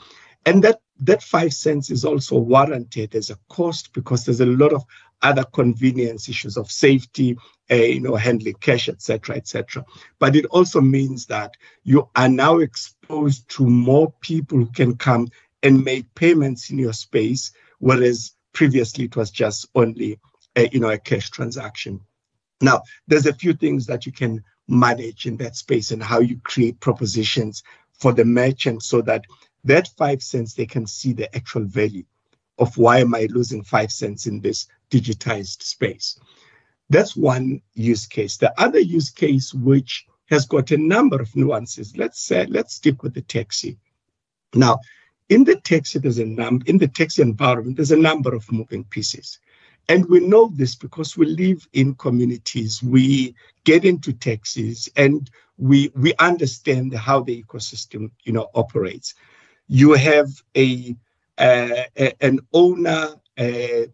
And 0.45 0.63
that, 0.63 0.79
that 1.01 1.21
five 1.21 1.53
cents 1.53 1.89
is 1.91 2.03
also 2.03 2.37
warranted 2.37 3.15
as 3.15 3.29
a 3.29 3.37
cost 3.49 3.93
because 3.93 4.25
there's 4.25 4.41
a 4.41 4.45
lot 4.45 4.73
of 4.73 4.83
other 5.21 5.43
convenience 5.43 6.27
issues 6.27 6.57
of 6.57 6.71
safety, 6.71 7.37
you 7.71 8.01
know, 8.01 8.15
handling 8.15 8.55
cash, 8.55 8.89
etc., 8.89 9.35
etc. 9.35 9.85
But 10.19 10.35
it 10.35 10.45
also 10.45 10.81
means 10.81 11.25
that 11.27 11.55
you 11.83 12.09
are 12.15 12.29
now 12.29 12.57
exposed 12.57 13.49
to 13.49 13.65
more 13.65 14.13
people 14.21 14.59
who 14.59 14.67
can 14.67 14.95
come 14.95 15.29
and 15.63 15.83
make 15.83 16.13
payments 16.15 16.69
in 16.69 16.77
your 16.77 16.93
space, 16.93 17.51
whereas 17.79 18.33
previously 18.53 19.05
it 19.05 19.15
was 19.15 19.31
just 19.31 19.67
only, 19.75 20.19
a, 20.55 20.67
you 20.69 20.79
know, 20.79 20.89
a 20.89 20.97
cash 20.97 21.29
transaction. 21.29 22.01
Now, 22.61 22.83
there's 23.07 23.25
a 23.25 23.33
few 23.33 23.53
things 23.53 23.85
that 23.87 24.05
you 24.05 24.11
can 24.11 24.43
manage 24.67 25.25
in 25.25 25.37
that 25.37 25.55
space 25.55 25.91
and 25.91 26.01
how 26.01 26.19
you 26.19 26.39
create 26.43 26.79
propositions 26.79 27.63
for 27.93 28.11
the 28.11 28.25
merchant 28.25 28.83
so 28.83 29.01
that 29.01 29.25
that 29.63 29.87
five 29.97 30.23
cents 30.23 30.53
they 30.53 30.65
can 30.65 30.87
see 30.87 31.13
the 31.13 31.33
actual 31.35 31.63
value 31.63 32.03
of 32.57 32.77
why 32.77 32.99
am 32.99 33.15
I 33.15 33.27
losing 33.29 33.63
five 33.63 33.91
cents 33.91 34.25
in 34.27 34.41
this 34.41 34.67
digitized 34.89 35.63
space. 35.63 36.19
That's 36.91 37.15
one 37.15 37.61
use 37.73 38.05
case. 38.05 38.35
The 38.35 38.53
other 38.61 38.79
use 38.79 39.09
case, 39.09 39.53
which 39.53 40.05
has 40.29 40.45
got 40.45 40.71
a 40.71 40.77
number 40.77 41.21
of 41.21 41.33
nuances, 41.37 41.95
let's 41.95 42.21
say, 42.21 42.45
let's 42.47 42.75
stick 42.75 43.01
with 43.01 43.13
the 43.13 43.21
taxi. 43.21 43.77
Now, 44.53 44.81
in 45.29 45.45
the 45.45 45.55
taxi, 45.55 45.99
there's 45.99 46.19
a 46.19 46.25
number 46.25 46.65
in 46.67 46.77
the 46.77 46.89
taxi 46.89 47.21
environment, 47.21 47.77
there's 47.77 47.93
a 47.93 48.07
number 48.09 48.35
of 48.35 48.51
moving 48.51 48.83
pieces. 48.83 49.39
And 49.87 50.05
we 50.09 50.19
know 50.19 50.51
this 50.53 50.75
because 50.75 51.15
we 51.15 51.27
live 51.27 51.65
in 51.71 51.95
communities, 51.95 52.83
we 52.83 53.35
get 53.63 53.85
into 53.85 54.11
taxis 54.11 54.89
and 54.97 55.29
we 55.57 55.91
we 55.95 56.13
understand 56.19 56.93
how 56.93 57.21
the 57.21 57.41
ecosystem 57.41 58.11
you 58.23 58.33
know 58.33 58.49
operates. 58.53 59.15
You 59.69 59.93
have 59.93 60.29
a, 60.57 60.93
uh, 61.37 61.83
a 61.97 62.13
an 62.19 62.39
owner 62.51 63.15
uh, 63.37 63.85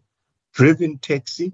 driven 0.52 0.98
taxi 0.98 1.52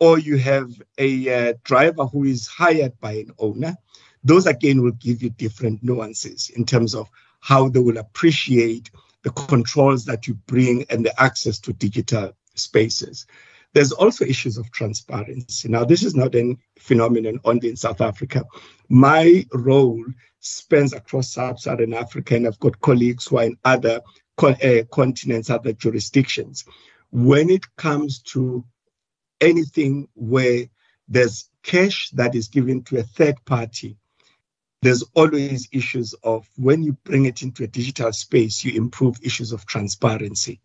or 0.00 0.18
you 0.18 0.38
have 0.38 0.70
a 0.98 1.50
uh, 1.50 1.54
driver 1.62 2.06
who 2.06 2.24
is 2.24 2.48
hired 2.48 2.98
by 3.00 3.12
an 3.12 3.30
owner, 3.38 3.76
those 4.24 4.46
again 4.46 4.82
will 4.82 4.92
give 4.92 5.22
you 5.22 5.30
different 5.30 5.82
nuances 5.82 6.50
in 6.50 6.64
terms 6.64 6.94
of 6.94 7.08
how 7.40 7.68
they 7.68 7.80
will 7.80 7.98
appreciate 7.98 8.90
the 9.22 9.30
controls 9.30 10.06
that 10.06 10.26
you 10.26 10.34
bring 10.46 10.84
and 10.90 11.04
the 11.04 11.22
access 11.22 11.58
to 11.60 11.72
digital 11.74 12.32
spaces. 12.54 13.26
There's 13.72 13.92
also 13.92 14.24
issues 14.24 14.58
of 14.58 14.70
transparency. 14.72 15.68
Now, 15.68 15.84
this 15.84 16.02
is 16.02 16.16
not 16.16 16.34
a 16.34 16.56
phenomenon 16.78 17.38
only 17.44 17.68
in 17.68 17.76
South 17.76 18.00
Africa. 18.00 18.44
My 18.88 19.46
role 19.52 20.04
spans 20.40 20.92
across 20.92 21.32
sub-Saharan 21.32 21.94
Africa, 21.94 22.34
and 22.34 22.46
I've 22.46 22.58
got 22.58 22.80
colleagues 22.80 23.26
who 23.26 23.38
are 23.38 23.44
in 23.44 23.56
other 23.64 24.00
uh, 24.38 24.82
continents, 24.90 25.50
other 25.50 25.72
jurisdictions. 25.72 26.64
When 27.12 27.50
it 27.50 27.76
comes 27.76 28.20
to 28.32 28.64
anything 29.40 30.08
where 30.14 30.66
there's 31.08 31.48
cash 31.62 32.10
that 32.10 32.34
is 32.34 32.48
given 32.48 32.82
to 32.84 32.98
a 32.98 33.02
third 33.02 33.44
party, 33.44 33.96
there's 34.82 35.04
always 35.14 35.68
issues 35.72 36.14
of 36.22 36.48
when 36.56 36.82
you 36.82 36.92
bring 37.04 37.26
it 37.26 37.42
into 37.42 37.64
a 37.64 37.66
digital 37.66 38.12
space, 38.12 38.64
you 38.64 38.72
improve 38.72 39.16
issues 39.22 39.52
of 39.52 39.66
transparency. 39.66 40.60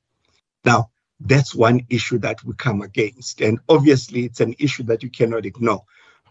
Now, 0.64 0.90
that's 1.20 1.56
one 1.56 1.86
issue 1.90 2.20
that 2.20 2.44
we 2.44 2.54
come 2.54 2.82
against. 2.82 3.42
And 3.42 3.60
obviously, 3.68 4.26
it's 4.26 4.40
an 4.40 4.56
issue 4.60 4.84
that 4.84 5.04
you 5.04 5.10
cannot 5.10 5.46
ignore 5.46 5.84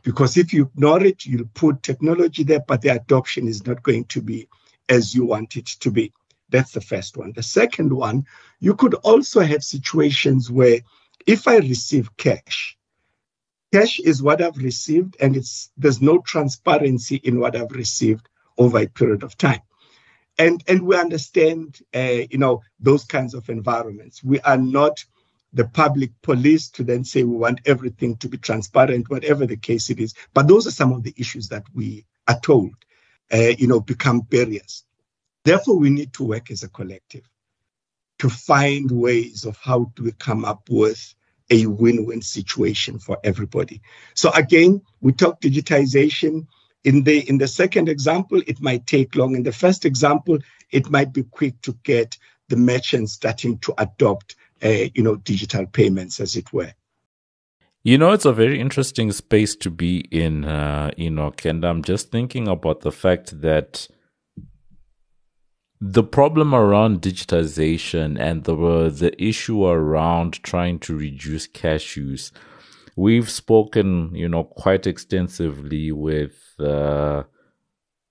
because 0.05 0.37
if 0.37 0.53
you 0.53 0.71
ignore 0.75 1.03
it, 1.03 1.25
you'll 1.25 1.49
put 1.55 1.83
technology 1.83 2.45
there, 2.45 2.61
but 2.61 2.83
the 2.83 2.91
adoption 2.91 3.49
is 3.49 3.67
not 3.67 3.83
going 3.83 4.05
to 4.05 4.21
be 4.21 4.49
as 4.89 5.15
you 5.15 5.25
want 5.25 5.57
it 5.57 5.67
to 5.67 5.91
be. 5.91 6.13
That's 6.51 6.73
the 6.73 6.83
first 6.83 7.17
one. 7.17 7.33
The 7.33 7.43
second 7.43 7.91
one, 7.93 8.27
you 8.61 8.75
could 8.75 8.95
also 8.95 9.41
have 9.41 9.65
situations 9.65 10.51
where 10.51 10.81
if 11.27 11.49
I 11.49 11.57
receive 11.57 12.17
cash, 12.17 12.77
cash 13.73 13.99
is 14.01 14.23
what 14.23 14.43
I've 14.43 14.57
received, 14.57 15.17
and 15.21 15.37
it's 15.37 15.71
there's 15.77 16.03
no 16.03 16.19
transparency 16.19 17.17
in 17.17 17.41
what 17.41 17.57
I've 17.57 17.73
received 17.73 18.29
over 18.59 18.79
a 18.79 18.87
period 18.87 19.23
of 19.23 19.37
time. 19.37 19.63
And 20.39 20.63
and 20.69 20.83
we 20.83 20.97
understand 20.97 21.81
uh, 21.95 22.23
you 22.31 22.39
know 22.39 22.63
those 22.81 23.05
kinds 23.05 23.35
of 23.35 23.49
environments. 23.49 24.23
We 24.23 24.41
are 24.41 24.59
not 24.59 25.05
the 25.53 25.67
public 25.67 26.11
police 26.23 26.69
to 26.69 26.83
then 26.83 27.05
say 27.05 27.23
we 27.23 27.37
want 27.37 27.61
everything 27.65 28.17
to 28.17 28.29
be 28.29 28.39
transparent 28.39 29.09
whatever 29.09 29.47
the 29.47 29.57
case 29.57 29.89
it 29.89 30.01
is. 30.01 30.15
But 30.35 30.49
those 30.49 30.67
are 30.67 30.73
some 30.73 30.93
of 30.93 31.05
the 31.05 31.15
issues 31.17 31.49
that 31.51 31.65
we 31.73 32.05
are 32.27 32.41
told 32.41 32.75
uh, 33.33 33.53
you 33.59 33.67
know 33.67 33.81
become 33.81 34.21
barriers. 34.21 34.85
Therefore 35.45 35.77
we 35.77 35.91
need 35.91 36.13
to 36.15 36.25
work 36.25 36.51
as 36.51 36.63
a 36.63 36.69
collective 36.69 37.29
to 38.25 38.29
find 38.31 38.91
ways 38.91 39.45
of 39.45 39.57
how 39.59 39.93
do 39.95 40.05
we 40.05 40.13
come 40.13 40.45
up 40.45 40.63
with 40.71 41.15
a 41.51 41.67
win-win 41.67 42.23
situation 42.23 42.99
for 42.99 43.19
everybody 43.23 43.81
so 44.15 44.31
again 44.33 44.81
we 45.01 45.13
talk 45.13 45.41
digitization 45.41 46.47
in 46.85 47.03
the 47.03 47.29
in 47.29 47.39
the 47.39 47.49
second 47.49 47.89
example, 47.89 48.43
it 48.47 48.61
might 48.61 48.87
take 48.87 49.17
long. 49.17 49.35
In 49.35 49.43
the 49.43 49.53
first 49.53 49.85
example, 49.85 50.39
it 50.71 50.91
might 50.91 51.13
be 51.13 51.25
quick 51.25 51.61
to 51.63 51.73
get 51.83 52.17
the 52.49 52.57
merchants 52.57 53.15
starting 53.15 53.59
to 53.61 53.75
adopt, 53.79 54.37
uh, 54.63 54.89
you 54.95 55.03
know, 55.03 55.17
digital 55.17 55.67
payments, 55.67 56.21
as 56.21 56.37
it 56.37 56.53
were. 56.53 56.73
You 57.83 57.99
know, 57.99 58.13
it's 58.13 58.25
a 58.25 58.33
very 58.33 58.61
interesting 58.61 59.13
space 59.13 59.57
to 59.57 59.71
be 59.71 60.01
in, 60.11 60.45
uh, 60.45 60.91
Enoch, 60.99 61.45
and 61.45 61.65
I'm 61.65 61.83
just 61.83 62.11
thinking 62.11 62.49
about 62.49 62.81
the 62.81 62.93
fact 62.93 63.41
that 63.41 63.89
the 65.87 66.03
problem 66.03 66.55
around 66.55 67.03
digitization 67.03 68.19
and 68.19 68.45
the 68.45 68.57
uh, 68.57 68.89
the 68.89 69.13
issue 69.23 69.67
around 69.67 70.43
trying 70.43 70.79
to 70.79 70.97
reduce 70.97 71.47
cash 71.47 71.97
use 71.97 72.33
we've 72.97 73.31
spoken, 73.31 74.15
you 74.15 74.29
know, 74.29 74.45
quite 74.45 74.87
extensively 74.87 75.93
with 75.93 76.55
uh, 76.59 77.25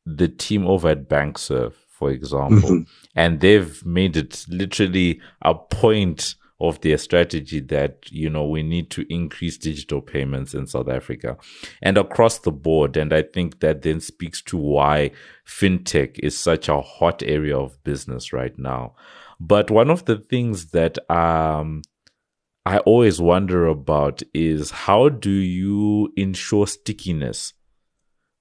the 0.05 0.27
team 0.27 0.67
over 0.67 0.89
at 0.89 1.07
Bankserv, 1.09 1.73
for 1.89 2.11
example, 2.11 2.69
mm-hmm. 2.69 2.91
and 3.15 3.39
they've 3.39 3.85
made 3.85 4.17
it 4.17 4.45
literally 4.49 5.21
a 5.41 5.55
point 5.55 6.35
of 6.63 6.79
their 6.79 6.97
strategy 6.97 7.59
that 7.59 8.09
you 8.09 8.29
know 8.29 8.47
we 8.47 8.63
need 8.63 8.89
to 8.89 9.05
increase 9.13 9.57
digital 9.57 10.01
payments 10.01 10.53
in 10.53 10.65
South 10.65 10.87
Africa 10.87 11.37
and 11.81 11.97
across 11.97 12.39
the 12.39 12.53
board. 12.53 12.95
And 12.95 13.11
I 13.11 13.21
think 13.21 13.59
that 13.59 13.81
then 13.81 13.99
speaks 13.99 14.41
to 14.43 14.57
why 14.57 15.11
fintech 15.45 16.17
is 16.19 16.37
such 16.37 16.69
a 16.69 16.79
hot 16.79 17.21
area 17.21 17.57
of 17.57 17.83
business 17.83 18.31
right 18.31 18.57
now. 18.57 18.95
But 19.41 19.69
one 19.69 19.89
of 19.89 20.05
the 20.05 20.17
things 20.17 20.67
that 20.67 20.97
um 21.11 21.81
I 22.65 22.77
always 22.79 23.19
wonder 23.19 23.67
about 23.67 24.23
is 24.33 24.71
how 24.71 25.09
do 25.09 25.31
you 25.31 26.13
ensure 26.15 26.65
stickiness 26.65 27.51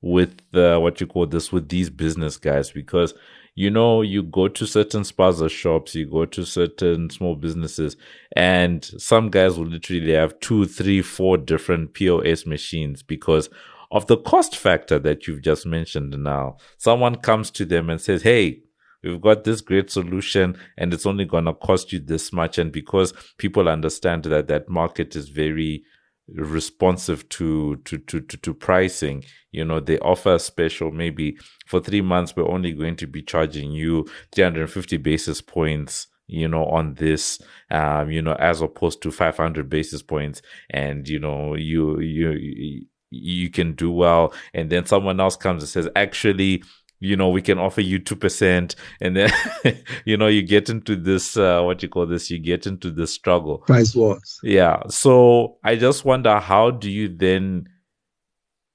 with 0.01 0.43
uh, 0.55 0.79
what 0.79 1.01
you 1.01 1.09
call 1.09 1.27
this 1.27 1.51
with 1.51 1.69
these 1.71 1.91
business 1.91 2.37
guys? 2.37 2.71
Because 2.71 3.15
you 3.55 3.71
know 3.71 4.03
you 4.03 4.23
go 4.23 4.49
to 4.49 4.67
certain 4.67 5.03
spaza 5.03 5.49
shops 5.51 5.95
you 5.95 6.07
go 6.07 6.25
to 6.25 6.45
certain 6.45 7.11
small 7.11 7.37
businesses 7.37 7.97
and 8.35 8.85
some 8.85 9.29
guys 9.29 9.59
will 9.59 9.67
literally 9.67 10.13
have 10.13 10.39
two 10.41 10.65
three 10.65 11.03
four 11.03 11.37
different 11.37 11.95
pos 11.95 12.47
machines 12.47 13.03
because 13.03 13.51
of 13.93 14.07
the 14.07 14.17
cost 14.17 14.57
factor 14.57 14.99
that 14.99 15.27
you've 15.27 15.43
just 15.43 15.67
mentioned 15.67 16.17
now. 16.19 16.57
Someone 16.79 17.17
comes 17.17 17.51
to 17.53 17.65
them 17.65 17.91
and 17.91 18.01
says 18.01 18.23
hey 18.23 18.63
we've 19.03 19.21
got 19.21 19.45
this 19.45 19.61
great 19.61 19.91
solution 19.91 20.57
and 20.79 20.95
it's 20.95 21.07
only 21.07 21.25
going 21.25 21.45
to 21.45 21.53
cost 21.55 21.93
you 21.93 21.99
this 21.99 22.33
much. 22.33 22.57
And 22.59 22.73
because 22.73 23.13
people 23.37 23.69
understand 23.69 24.25
that 24.25 24.49
that 24.49 24.69
market 24.69 25.15
is 25.15 25.29
very 25.29 25.85
responsive 26.29 27.29
to, 27.31 27.77
to 27.85 27.99
to 27.99 28.21
to 28.21 28.37
to 28.37 28.55
pricing. 28.55 29.25
You 29.51 29.65
know 29.65 29.81
they 29.81 29.99
offer 29.99 30.35
a 30.35 30.39
special 30.39 30.91
maybe 30.93 31.37
for 31.67 31.81
3 31.81 32.01
months 32.03 32.35
we're 32.37 32.49
only 32.49 32.73
going 32.73 32.97
to 32.97 33.07
be 33.07 33.23
charging 33.23 33.73
you 33.73 34.07
350 34.33 34.97
basis 34.99 35.41
points 35.41 36.07
you 36.29 36.49
know 36.49 36.65
on 36.67 36.95
this 36.95 37.41
um 37.71 38.11
you 38.11 38.23
know 38.23 38.35
as 38.35 38.63
opposed 38.63 39.03
to 39.03 39.11
500 39.11 39.69
basis 39.69 40.03
points. 40.03 40.43
And 40.71 41.09
you 41.09 41.19
know 41.19 41.55
you 41.55 42.01
you 42.01 42.87
you 43.11 43.51
can 43.51 43.75
do 43.75 43.93
well. 43.93 44.33
And 44.55 44.71
then 44.71 44.87
someone 44.87 45.21
else 45.21 45.37
comes 45.37 45.63
and 45.63 45.69
says 45.69 45.89
actually 45.95 46.63
you 47.03 47.17
know, 47.17 47.29
we 47.29 47.43
can 47.43 47.59
offer 47.59 47.81
you 47.81 47.99
2%. 47.99 48.75
And 49.01 49.17
then, 49.17 49.33
you 50.05 50.17
know, 50.17 50.29
you 50.29 50.43
get 50.43 50.71
into 50.71 50.95
this, 50.95 51.37
uh, 51.37 51.61
what 51.63 51.83
you 51.83 51.89
call 51.89 52.07
this, 52.07 52.31
you 52.31 52.39
get 52.39 52.65
into 52.65 52.93
the 52.93 53.09
struggle. 53.09 53.59
Price 53.59 53.95
wars. 53.95 54.39
Yeah. 54.45 54.83
So 54.89 55.59
I 55.65 55.75
just 55.75 56.05
wonder, 56.05 56.39
how 56.39 56.71
do 56.71 56.89
you 56.89 57.09
then 57.09 57.69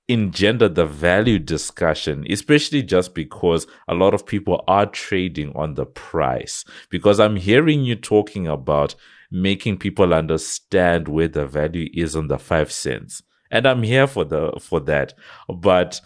engender 0.09 0.67
the 0.67 0.85
value 0.85 1.39
discussion, 1.39 2.25
especially 2.29 2.83
just 2.83 3.15
because 3.15 3.65
a 3.87 3.93
lot 3.93 4.13
of 4.13 4.25
people 4.25 4.61
are 4.67 4.87
trading 4.87 5.53
on 5.55 5.75
the 5.75 5.85
price? 5.85 6.65
Because 6.89 7.21
I'm 7.21 7.37
hearing 7.37 7.85
you 7.85 7.95
talking 7.95 8.45
about 8.45 8.93
making 9.31 9.77
people 9.77 10.13
understand 10.13 11.07
where 11.07 11.29
the 11.29 11.47
value 11.47 11.89
is 11.93 12.13
on 12.13 12.27
the 12.27 12.37
five 12.37 12.73
cents. 12.73 13.23
And 13.49 13.65
I'm 13.65 13.83
here 13.83 14.07
for 14.07 14.25
the, 14.25 14.51
for 14.59 14.81
that. 14.81 15.13
But, 15.47 16.01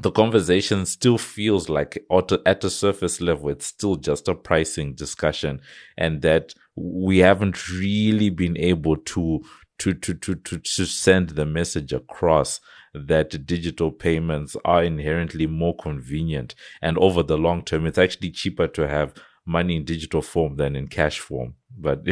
the 0.00 0.10
conversation 0.10 0.86
still 0.86 1.18
feels 1.18 1.68
like 1.68 2.04
at 2.46 2.64
a 2.64 2.70
surface 2.70 3.20
level, 3.20 3.50
it's 3.50 3.66
still 3.66 3.96
just 3.96 4.28
a 4.28 4.34
pricing 4.34 4.94
discussion 4.94 5.60
and 5.96 6.22
that 6.22 6.54
we 6.76 7.18
haven't 7.18 7.68
really 7.70 8.28
been 8.28 8.56
able 8.58 8.96
to, 8.96 9.42
to, 9.78 9.94
to, 9.94 10.14
to, 10.14 10.34
to, 10.34 10.58
to 10.58 10.84
send 10.84 11.30
the 11.30 11.46
message 11.46 11.92
across 11.92 12.60
that 12.92 13.46
digital 13.46 13.90
payments 13.90 14.56
are 14.64 14.82
inherently 14.84 15.46
more 15.46 15.76
convenient. 15.76 16.54
And 16.80 16.96
over 16.98 17.22
the 17.22 17.38
long 17.38 17.62
term, 17.62 17.86
it's 17.86 17.98
actually 17.98 18.30
cheaper 18.30 18.68
to 18.68 18.88
have 18.88 19.14
money 19.46 19.76
in 19.76 19.84
digital 19.84 20.22
form 20.22 20.56
than 20.56 20.76
in 20.76 20.88
cash 20.88 21.18
form. 21.18 21.54
But 21.76 22.04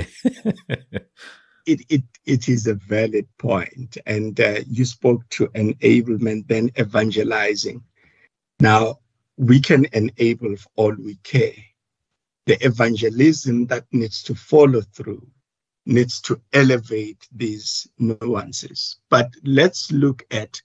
it, 1.66 1.80
it, 1.88 2.02
it 2.24 2.48
is 2.48 2.66
a 2.66 2.74
valid 2.74 3.26
point. 3.38 3.96
And 4.06 4.38
uh, 4.40 4.60
you 4.66 4.84
spoke 4.84 5.28
to 5.30 5.48
enablement, 5.48 6.48
then 6.48 6.70
evangelizing. 6.78 7.82
Now, 8.60 8.98
we 9.36 9.60
can 9.60 9.86
enable 9.92 10.56
for 10.56 10.68
all 10.76 10.94
we 10.94 11.16
can. 11.22 11.52
The 12.46 12.64
evangelism 12.64 13.66
that 13.66 13.84
needs 13.92 14.22
to 14.24 14.34
follow 14.34 14.80
through 14.80 15.26
needs 15.86 16.20
to 16.22 16.40
elevate 16.52 17.26
these 17.32 17.88
nuances. 17.98 18.96
But 19.08 19.30
let's 19.44 19.90
look 19.90 20.24
at 20.30 20.60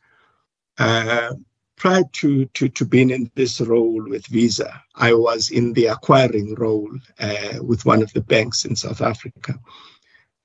uh, 0.77 1.33
prior 1.75 2.03
to, 2.11 2.45
to, 2.45 2.69
to 2.69 2.85
being 2.85 3.11
in 3.11 3.31
this 3.35 3.61
role 3.61 4.03
with 4.09 4.25
Visa, 4.27 4.83
I 4.95 5.13
was 5.13 5.51
in 5.51 5.73
the 5.73 5.85
acquiring 5.87 6.55
role 6.55 6.91
uh, 7.19 7.59
with 7.61 7.85
one 7.85 8.01
of 8.01 8.11
the 8.13 8.21
banks 8.21 8.65
in 8.65 8.75
South 8.75 9.01
Africa. 9.01 9.59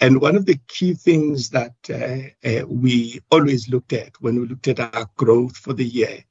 And 0.02 0.20
one 0.20 0.36
of 0.36 0.46
the 0.46 0.60
key 0.68 0.94
things 0.94 1.50
that 1.50 1.76
uh, 1.90 2.48
uh, 2.48 2.66
we 2.68 3.22
always 3.30 3.70
looked 3.70 3.94
at 3.94 4.12
when 4.20 4.40
we 4.40 4.48
looked 4.48 4.68
at 4.68 4.80
our 4.80 5.06
growth 5.16 5.56
for 5.56 5.74
the 5.74 5.86
year, 5.86 6.24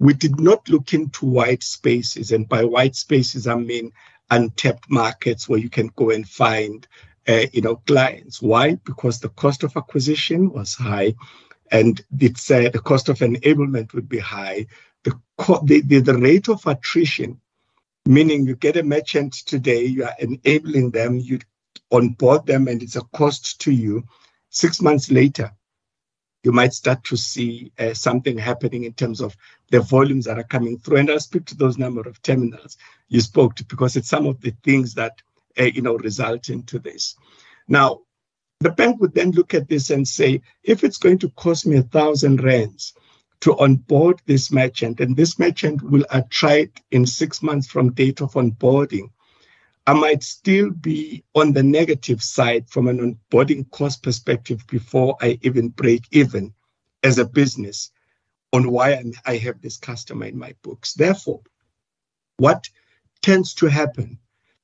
we 0.00 0.14
did 0.14 0.40
not 0.40 0.68
look 0.70 0.94
into 0.94 1.26
white 1.26 1.62
spaces. 1.62 2.32
And 2.32 2.48
by 2.48 2.64
white 2.64 2.96
spaces, 2.96 3.46
I 3.46 3.56
mean 3.56 3.92
untapped 4.30 4.90
markets 4.90 5.48
where 5.48 5.60
you 5.60 5.70
can 5.70 5.90
go 5.96 6.10
and 6.10 6.28
find 6.28 6.88
uh, 7.28 7.46
you 7.52 7.62
know, 7.62 7.76
clients. 7.76 8.42
Why? 8.42 8.76
Because 8.76 9.20
the 9.20 9.30
cost 9.30 9.64
of 9.64 9.76
acquisition 9.76 10.50
was 10.52 10.74
high, 10.74 11.14
and 11.70 12.02
it's 12.18 12.48
the 12.48 12.82
cost 12.84 13.08
of 13.08 13.20
enablement 13.20 13.94
would 13.94 14.08
be 14.08 14.18
high. 14.20 14.66
The, 15.04 15.18
co- 15.38 15.62
the, 15.64 15.82
the 15.82 16.00
the 16.00 16.18
rate 16.18 16.48
of 16.48 16.66
attrition, 16.66 17.40
meaning 18.06 18.46
you 18.46 18.56
get 18.56 18.76
a 18.76 18.82
merchant 18.82 19.34
today, 19.34 19.84
you 19.84 20.04
are 20.04 20.14
enabling 20.18 20.92
them, 20.92 21.18
you 21.18 21.40
onboard 21.94 22.46
them, 22.46 22.68
and 22.68 22.82
it's 22.82 22.96
a 22.96 23.02
cost 23.14 23.60
to 23.62 23.72
you. 23.72 24.04
Six 24.50 24.82
months 24.82 25.10
later, 25.10 25.52
you 26.42 26.52
might 26.52 26.74
start 26.74 27.02
to 27.04 27.16
see 27.16 27.72
uh, 27.78 27.94
something 27.94 28.36
happening 28.36 28.84
in 28.84 28.92
terms 28.92 29.20
of 29.20 29.36
the 29.70 29.80
volumes 29.80 30.26
that 30.26 30.38
are 30.38 30.44
coming 30.44 30.78
through. 30.78 30.98
And 30.98 31.10
I'll 31.10 31.18
speak 31.18 31.46
to 31.46 31.56
those 31.56 31.78
number 31.78 32.02
of 32.02 32.20
terminals 32.22 32.76
you 33.08 33.20
spoke 33.20 33.56
to 33.56 33.64
because 33.64 33.96
it's 33.96 34.08
some 34.08 34.26
of 34.26 34.40
the 34.40 34.54
things 34.62 34.94
that 34.94 35.22
uh, 35.58 35.64
you 35.64 35.82
know 35.82 35.96
result 35.96 36.50
into 36.50 36.78
this. 36.78 37.16
Now, 37.66 38.00
the 38.60 38.70
bank 38.70 39.00
would 39.00 39.14
then 39.14 39.32
look 39.32 39.54
at 39.54 39.68
this 39.68 39.90
and 39.90 40.06
say, 40.06 40.42
if 40.62 40.84
it's 40.84 40.98
going 40.98 41.18
to 41.18 41.30
cost 41.30 41.66
me 41.66 41.76
a 41.76 41.82
thousand 41.82 42.42
rands 42.42 42.94
to 43.40 43.56
onboard 43.58 44.20
this 44.26 44.50
merchant, 44.50 45.00
and 45.00 45.16
this 45.16 45.38
merchant 45.38 45.82
will 45.82 46.04
attract 46.10 46.82
in 46.90 47.06
six 47.06 47.42
months 47.42 47.66
from 47.66 47.92
date 47.92 48.20
of 48.20 48.32
onboarding, 48.32 49.10
I 49.86 49.92
might 49.92 50.22
still 50.22 50.70
be 50.70 51.24
on 51.34 51.52
the 51.52 51.62
negative 51.62 52.22
side 52.22 52.70
from 52.70 52.88
an 52.88 52.98
onboarding 53.30 53.70
cost 53.70 54.02
perspective 54.02 54.66
before 54.66 55.16
I 55.20 55.38
even 55.42 55.68
break 55.68 56.04
even 56.10 56.54
as 57.02 57.18
a 57.18 57.26
business 57.26 57.90
on 58.54 58.70
why 58.70 59.02
i 59.26 59.36
have 59.36 59.60
this 59.60 59.76
customer 59.76 60.26
in 60.26 60.38
my 60.38 60.54
books. 60.62 60.94
Therefore, 60.94 61.40
what 62.38 62.68
tends 63.20 63.52
to 63.54 63.66
happen, 63.66 64.18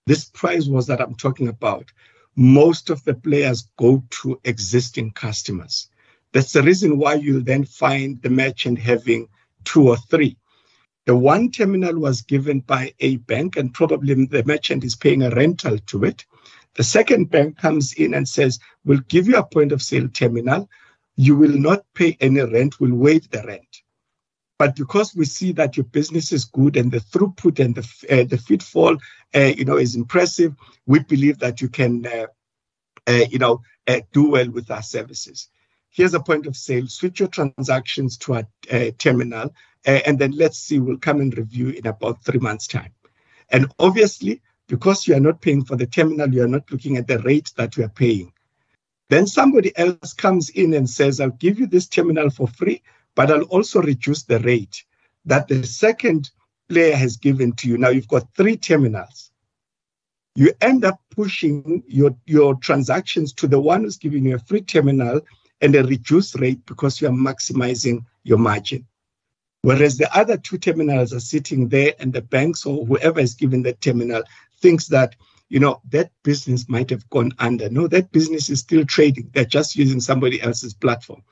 this 0.07 0.25
price 0.25 0.67
was 0.67 0.87
that 0.87 1.01
I'm 1.01 1.17
talking 1.17 1.49
about, 1.49 1.91
most 2.37 2.89
of 2.89 3.05
the 3.05 3.15
players 3.15 3.69
go 3.77 4.03
to 4.23 4.41
existing 4.45 5.11
customers. 5.11 5.89
That's 6.33 6.53
the 6.53 6.63
reason 6.63 6.99
why 6.99 7.15
you'll 7.15 7.43
then 7.43 7.65
find 7.65 8.23
the 8.23 8.31
merchant 8.31 8.79
having 8.79 9.29
two 9.65 9.89
or 9.89 9.97
three. 9.97 10.39
The 11.11 11.17
one 11.17 11.51
terminal 11.51 11.99
was 11.99 12.23
given 12.23 12.61
by 12.61 12.95
a 13.01 13.17
bank, 13.17 13.57
and 13.57 13.75
probably 13.75 14.27
the 14.27 14.45
merchant 14.45 14.85
is 14.85 14.95
paying 14.95 15.25
a 15.25 15.31
rental 15.31 15.77
to 15.77 16.05
it. 16.05 16.25
The 16.75 16.85
second 16.85 17.31
bank 17.31 17.59
comes 17.59 17.95
in 17.95 18.15
and 18.15 18.29
says, 18.29 18.61
We'll 18.85 19.01
give 19.09 19.27
you 19.27 19.37
a 19.37 19.45
point 19.45 19.73
of 19.73 19.83
sale 19.83 20.07
terminal. 20.07 20.71
You 21.17 21.35
will 21.35 21.59
not 21.59 21.85
pay 21.95 22.17
any 22.21 22.43
rent, 22.43 22.79
we'll 22.79 22.95
waive 22.95 23.29
the 23.29 23.43
rent. 23.43 23.83
But 24.57 24.77
because 24.77 25.13
we 25.13 25.25
see 25.25 25.51
that 25.55 25.77
your 25.77 25.83
business 25.83 26.31
is 26.31 26.45
good 26.45 26.77
and 26.77 26.93
the 26.93 27.01
throughput 27.01 27.59
and 27.59 27.75
the, 27.75 27.83
uh, 28.09 28.23
the 28.29 28.39
footfall, 28.39 28.97
uh, 29.35 29.53
you 29.59 29.65
know, 29.65 29.79
is 29.79 29.97
impressive, 29.97 30.55
we 30.87 31.01
believe 31.01 31.41
that 31.41 31.61
you 31.61 31.69
can, 31.69 32.07
uh, 32.07 32.27
uh 33.09 33.25
you 33.29 33.41
know, 33.41 33.63
uh, 33.89 34.03
do 34.13 34.31
well 34.31 34.49
with 34.49 34.71
our 34.71 34.83
services. 34.83 35.49
Here's 35.91 36.15
a 36.15 36.21
point 36.21 36.47
of 36.47 36.57
sale. 36.57 36.87
Switch 36.87 37.19
your 37.19 37.29
transactions 37.29 38.17
to 38.19 38.35
a, 38.35 38.47
a 38.71 38.93
terminal 38.93 39.47
uh, 39.47 39.49
and 39.85 40.19
then 40.19 40.33
let's 40.33 40.59
see, 40.59 40.79
we'll 40.79 40.99
come 40.99 41.21
and 41.21 41.37
review 41.37 41.71
in 41.71 41.87
about 41.87 42.25
three 42.25 42.41
months' 42.41 42.67
time. 42.67 42.93
And 43.49 43.73
obviously, 43.79 44.43
because 44.69 45.07
you 45.07 45.15
are 45.15 45.21
not 45.21 45.41
paying 45.41 45.65
for 45.65 45.77
the 45.77 45.87
terminal, 45.87 46.33
you 46.33 46.45
are 46.45 46.49
not 46.49 46.71
looking 46.71 46.97
at 46.97 47.09
the 47.09 47.19
rate 47.21 47.53
that 47.57 47.77
you 47.77 47.85
are 47.85 47.89
paying. 47.89 48.33
Then 49.09 49.27
somebody 49.27 49.77
else 49.77 50.13
comes 50.13 50.51
in 50.51 50.75
and 50.75 50.89
says, 50.89 51.21
I'll 51.21 51.31
give 51.31 51.59
you 51.59 51.67
this 51.67 51.89
terminal 51.89 52.31
for 52.31 52.47
free, 52.47 52.83
but 53.17 53.31
I'll 53.31 53.43
also 53.43 53.83
reduce 53.83 54.23
the 54.23 54.39
rate 54.41 54.85
that 55.25 55.49
the 55.49 55.65
second 55.67 56.31
player 56.69 56.95
has 56.95 57.17
given 57.17 57.53
to 57.55 57.69
you. 57.69 57.77
Now 57.77 57.89
you've 57.89 58.07
got 58.07 58.33
three 58.37 58.57
terminals. 58.57 59.33
You 60.37 60.53
end 60.61 60.85
up 60.85 61.01
pushing 61.11 61.83
your, 61.89 62.17
your 62.27 62.55
transactions 62.55 63.33
to 63.35 63.49
the 63.49 63.59
one 63.59 63.83
who's 63.83 63.97
giving 63.97 64.25
you 64.25 64.37
a 64.37 64.39
free 64.39 64.63
terminal 64.63 65.23
and 65.61 65.75
a 65.75 65.83
reduced 65.83 66.37
rate 66.37 66.65
because 66.67 67.01
you 67.01 67.09
are 67.09 67.11
maximizing 67.11 68.05
your 68.23 68.39
margin. 68.39 68.87
Whereas 69.63 69.99
the 69.99 70.15
other 70.17 70.37
two 70.37 70.59
terminals 70.59 71.13
are 71.13 71.21
sitting 71.21 71.69
there, 71.69 71.95
and 71.99 72.13
the 72.13 72.23
banks 72.23 72.65
or 72.65 72.87
whoever 72.87 73.21
is 73.21 73.35
giving 73.35 73.63
that 73.65 73.81
terminal 73.81 74.23
thinks 74.61 74.87
that 74.89 75.17
you 75.49 75.61
know 75.61 75.83
that 75.91 76.11
business 76.23 76.69
might 76.69 76.91
have 76.91 77.09
gone 77.11 77.33
under. 77.39 77.69
No, 77.69 77.87
that 77.89 78.13
business 78.13 78.49
is 78.49 78.61
still 78.61 78.85
trading. 78.85 79.31
They're 79.35 79.45
just 79.45 79.77
using 79.77 80.01
somebody 80.01 80.41
else's 80.41 80.75
platform. 80.75 81.23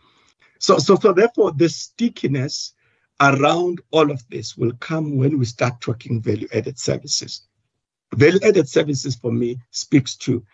So, 0.58 0.78
so, 0.78 0.96
so 0.96 1.12
therefore, 1.12 1.52
the 1.52 1.68
stickiness 1.68 2.74
around 3.20 3.80
all 3.90 4.10
of 4.10 4.22
this 4.28 4.56
will 4.56 4.72
come 4.80 5.16
when 5.16 5.38
we 5.38 5.44
start 5.44 5.80
talking 5.80 6.20
value-added 6.20 6.78
services. 6.78 7.42
Value-added 8.14 8.68
services 8.68 9.16
for 9.16 9.32
me 9.32 9.58
speaks 9.70 10.16
to 10.16 10.44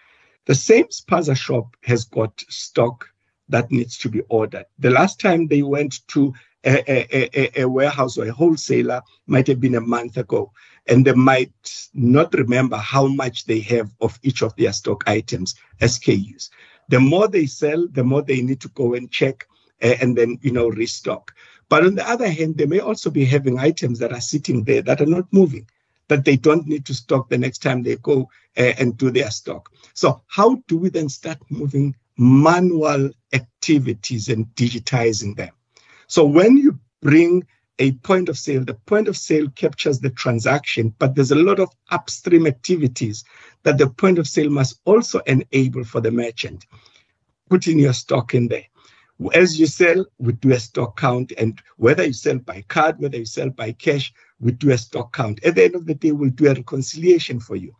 the 0.46 0.54
same 0.54 0.86
spaza 0.86 1.36
shop 1.36 1.76
has 1.84 2.04
got 2.04 2.38
stock 2.48 3.08
that 3.48 3.70
needs 3.70 3.98
to 3.98 4.08
be 4.08 4.20
ordered. 4.28 4.66
The 4.78 4.90
last 4.90 5.20
time 5.20 5.46
they 5.46 5.62
went 5.62 6.06
to 6.08 6.34
a, 6.64 7.38
a, 7.38 7.62
a, 7.62 7.68
warehouse 7.68 8.16
or 8.16 8.26
a 8.26 8.32
wholesaler 8.32 9.02
might 9.26 9.46
have 9.46 9.60
been 9.60 9.74
a 9.74 9.80
month 9.80 10.16
ago, 10.16 10.52
and 10.86 11.04
they 11.04 11.12
might 11.12 11.88
not 11.94 12.32
remember 12.34 12.76
how 12.76 13.06
much 13.06 13.44
they 13.44 13.60
have 13.60 13.90
of 14.00 14.18
each 14.22 14.42
of 14.42 14.54
their 14.56 14.72
stock 14.72 15.04
items, 15.06 15.54
SKUs. 15.80 16.50
The 16.88 17.00
more 17.00 17.28
they 17.28 17.46
sell, 17.46 17.86
the 17.90 18.04
more 18.04 18.22
they 18.22 18.40
need 18.42 18.60
to 18.62 18.68
go 18.68 18.94
and 18.94 19.10
check 19.10 19.46
uh, 19.82 19.94
and 20.00 20.16
then 20.16 20.38
you 20.42 20.52
know 20.52 20.68
restock. 20.68 21.34
But 21.68 21.84
on 21.84 21.94
the 21.94 22.08
other 22.08 22.28
hand, 22.28 22.56
they 22.56 22.66
may 22.66 22.80
also 22.80 23.10
be 23.10 23.24
having 23.24 23.58
items 23.58 23.98
that 23.98 24.12
are 24.12 24.20
sitting 24.20 24.64
there 24.64 24.82
that 24.82 25.00
are 25.00 25.06
not 25.06 25.32
moving, 25.32 25.68
that 26.08 26.24
they 26.24 26.36
don't 26.36 26.66
need 26.66 26.84
to 26.86 26.94
stock 26.94 27.28
the 27.28 27.38
next 27.38 27.58
time 27.58 27.82
they 27.82 27.96
go 27.96 28.28
uh, 28.56 28.72
and 28.78 28.96
do 28.96 29.10
their 29.10 29.30
stock. 29.30 29.70
So 29.94 30.22
how 30.26 30.62
do 30.68 30.78
we 30.78 30.90
then 30.90 31.08
start 31.08 31.38
moving 31.50 31.96
manual 32.16 33.10
activities 33.32 34.28
and 34.28 34.46
digitizing 34.54 35.36
them? 35.36 35.52
So 36.14 36.24
when 36.24 36.56
you 36.56 36.78
bring 37.02 37.44
a 37.80 37.90
point 37.90 38.28
of 38.28 38.38
sale, 38.38 38.64
the 38.64 38.74
point 38.74 39.08
of 39.08 39.16
sale 39.16 39.48
captures 39.56 39.98
the 39.98 40.10
transaction, 40.10 40.94
but 41.00 41.16
there's 41.16 41.32
a 41.32 41.46
lot 41.48 41.58
of 41.58 41.70
upstream 41.90 42.46
activities 42.46 43.24
that 43.64 43.78
the 43.78 43.90
point 43.90 44.20
of 44.20 44.28
sale 44.28 44.48
must 44.48 44.78
also 44.84 45.18
enable 45.26 45.82
for 45.82 46.00
the 46.00 46.12
merchant. 46.12 46.66
Putting 47.50 47.80
your 47.80 47.94
stock 47.94 48.32
in 48.32 48.46
there. 48.46 48.62
As 49.34 49.58
you 49.58 49.66
sell, 49.66 50.06
we 50.18 50.34
do 50.34 50.52
a 50.52 50.60
stock 50.60 51.00
count, 51.00 51.32
and 51.36 51.60
whether 51.78 52.04
you 52.04 52.12
sell 52.12 52.38
by 52.38 52.62
card, 52.68 53.00
whether 53.00 53.18
you 53.18 53.26
sell 53.26 53.50
by 53.50 53.72
cash, 53.72 54.14
we 54.38 54.52
do 54.52 54.70
a 54.70 54.78
stock 54.78 55.12
count. 55.16 55.42
At 55.44 55.56
the 55.56 55.64
end 55.64 55.74
of 55.74 55.84
the 55.84 55.96
day, 55.96 56.12
we'll 56.12 56.30
do 56.30 56.46
a 56.48 56.54
reconciliation 56.54 57.40
for 57.40 57.56
you. 57.56 57.74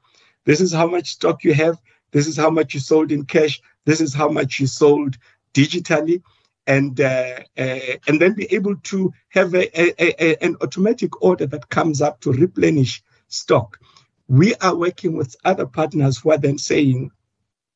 This 0.45 0.61
is 0.61 0.73
how 0.73 0.89
much 0.89 1.13
stock 1.13 1.45
you 1.45 1.55
have. 1.55 1.81
This 2.11 2.27
is 2.27 2.37
how 2.37 2.51
much 2.51 2.75
you 2.75 2.81
sold 2.81 3.13
in 3.13 3.27
cash. 3.27 3.63
This 3.85 4.01
is 4.01 4.13
how 4.13 4.29
much 4.29 4.59
you 4.59 4.67
sold 4.67 5.19
digitally 5.55 6.21
and 6.67 7.01
uh, 7.01 7.41
uh, 7.59 7.79
and 8.07 8.21
then 8.21 8.35
be 8.35 8.53
able 8.55 8.77
to 8.77 9.13
have 9.29 9.55
a, 9.55 9.81
a, 9.81 9.95
a, 10.03 10.45
an 10.45 10.57
automatic 10.63 11.23
order 11.23 11.47
that 11.47 11.69
comes 11.69 12.01
up 12.01 12.21
to 12.21 12.33
replenish 12.33 13.03
stock. 13.29 13.79
We 14.29 14.55
are 14.57 14.75
working 14.75 15.17
with 15.17 15.37
other 15.45 15.67
partners 15.67 16.19
who 16.19 16.31
are 16.31 16.39
then 16.39 16.59
saying, 16.59 17.11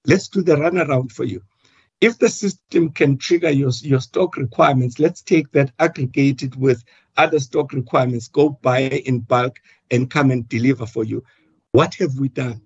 let's 0.07 0.29
do 0.29 0.43
the 0.43 0.57
runaround 0.57 1.13
for 1.13 1.25
you. 1.25 1.43
If 2.01 2.19
the 2.19 2.29
system 2.29 2.91
can 2.91 3.19
trigger 3.19 3.51
your, 3.51 3.71
your 3.83 4.01
stock 4.01 4.37
requirements, 4.37 4.99
let's 4.99 5.21
take 5.21 5.51
that, 5.53 5.73
aggregate 5.79 6.43
it 6.43 6.57
with 6.57 6.85
other 7.17 7.41
stock 7.41 7.73
requirements, 7.73 8.29
go 8.29 8.51
buy 8.51 8.81
in 8.81 9.21
bulk 9.21 9.59
and 9.91 10.09
come 10.09 10.31
and 10.31 10.49
deliver 10.49 10.87
for 10.87 11.05
you. 11.05 11.25
What 11.73 11.95
have 11.97 12.19
we 12.19 12.29
done? 12.29 12.63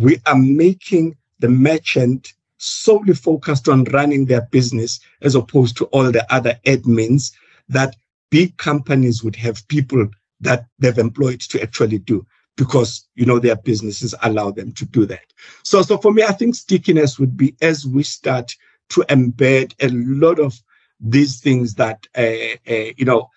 We 0.00 0.20
are 0.26 0.36
making 0.36 1.16
the 1.38 1.48
merchant 1.48 2.34
solely 2.62 3.14
focused 3.14 3.68
on 3.68 3.84
running 3.84 4.24
their 4.24 4.42
business 4.52 5.00
as 5.20 5.34
opposed 5.34 5.76
to 5.76 5.86
all 5.86 6.12
the 6.12 6.32
other 6.32 6.56
admins 6.64 7.32
that 7.68 7.96
big 8.30 8.56
companies 8.56 9.24
would 9.24 9.34
have 9.34 9.66
people 9.68 10.08
that 10.40 10.66
they've 10.78 10.98
employed 10.98 11.40
to 11.40 11.60
actually 11.60 11.98
do 11.98 12.24
because 12.56 13.08
you 13.14 13.26
know 13.26 13.38
their 13.38 13.56
businesses 13.56 14.14
allow 14.22 14.50
them 14.50 14.72
to 14.72 14.84
do 14.86 15.06
that. 15.06 15.32
So 15.64 15.82
so 15.82 15.98
for 15.98 16.12
me 16.12 16.22
i 16.22 16.32
think 16.32 16.54
stickiness 16.54 17.18
would 17.18 17.36
be 17.36 17.54
as 17.62 17.86
we 17.86 18.02
start 18.02 18.54
to 18.90 19.00
embed 19.08 19.74
a 19.80 19.88
lot 19.88 20.38
of 20.38 20.54
these 21.00 21.40
things 21.40 21.74
that 21.74 22.06
uh, 22.16 22.56
uh, 22.70 22.92
you 22.96 23.04
know 23.04 23.28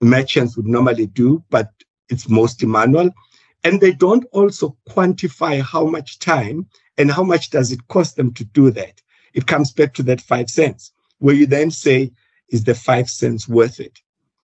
merchants 0.00 0.56
would 0.56 0.66
normally 0.66 1.06
do 1.06 1.42
but 1.50 1.70
it's 2.08 2.28
mostly 2.28 2.68
manual 2.68 3.10
and 3.66 3.80
they 3.80 3.90
don't 3.90 4.24
also 4.30 4.76
quantify 4.88 5.60
how 5.60 5.84
much 5.86 6.20
time 6.20 6.68
and 6.98 7.10
how 7.10 7.24
much 7.24 7.50
does 7.50 7.72
it 7.72 7.88
cost 7.88 8.14
them 8.14 8.32
to 8.32 8.44
do 8.44 8.70
that? 8.70 9.02
It 9.34 9.48
comes 9.48 9.72
back 9.72 9.92
to 9.94 10.04
that 10.04 10.20
five 10.20 10.48
cents, 10.48 10.92
where 11.18 11.34
you 11.34 11.46
then 11.46 11.72
say, 11.72 12.12
is 12.48 12.62
the 12.62 12.76
five 12.76 13.10
cents 13.10 13.48
worth 13.48 13.80
it 13.80 13.98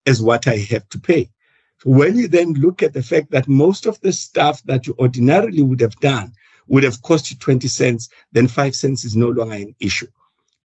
as 0.08 0.20
what 0.20 0.48
I 0.48 0.56
have 0.56 0.90
to 0.90 1.00
pay? 1.00 1.30
When 1.84 2.18
you 2.18 2.28
then 2.28 2.54
look 2.54 2.82
at 2.82 2.94
the 2.94 3.04
fact 3.04 3.30
that 3.30 3.48
most 3.48 3.86
of 3.86 4.02
the 4.02 4.12
stuff 4.12 4.64
that 4.64 4.88
you 4.88 4.96
ordinarily 4.98 5.62
would 5.62 5.82
have 5.82 5.96
done 5.98 6.34
would 6.68 6.84
have 6.84 7.04
cost 7.04 7.30
you 7.30 7.38
20 7.38 7.68
cents, 7.68 8.10
then 8.32 8.48
five 8.48 8.76
cents 8.76 9.06
is 9.06 9.16
no 9.16 9.30
longer 9.30 9.54
an 9.54 9.76
issue. 9.80 10.08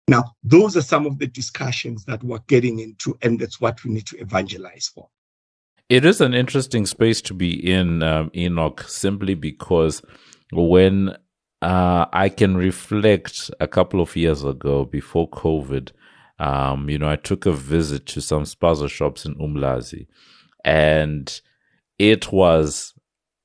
Now, 0.08 0.36
those 0.44 0.78
are 0.78 0.84
some 0.84 1.08
of 1.08 1.18
the 1.18 1.26
discussions 1.26 2.06
that 2.06 2.24
we're 2.24 2.38
getting 2.46 2.78
into, 2.78 3.18
and 3.24 3.40
that's 3.40 3.60
what 3.60 3.84
we 3.84 3.90
need 3.90 4.06
to 4.08 4.18
evangelize 4.18 4.92
for. 4.94 5.10
It 5.90 6.04
is 6.04 6.20
an 6.20 6.34
interesting 6.34 6.86
space 6.86 7.22
to 7.24 7.34
be 7.34 7.72
in, 7.72 8.04
um, 8.04 8.30
Enoch, 8.36 8.84
simply 8.88 9.36
because 9.36 10.02
when 10.52 11.16
uh, 11.62 12.06
I 12.14 12.30
can 12.30 12.56
reflect 12.56 13.50
a 13.60 13.68
couple 13.68 14.02
of 14.02 14.16
years 14.16 14.44
ago 14.44 14.86
before 14.86 15.30
COVID. 15.30 15.92
Um, 16.40 16.90
you 16.90 17.00
know, 17.00 17.10
I 17.10 17.16
took 17.16 17.46
a 17.46 17.52
visit 17.52 18.06
to 18.08 18.22
some 18.22 18.44
spaza 18.44 18.90
shops 18.90 19.26
in 19.26 19.36
Umlazi 19.36 20.06
and 20.64 21.42
it 21.98 22.32
was 22.32 22.94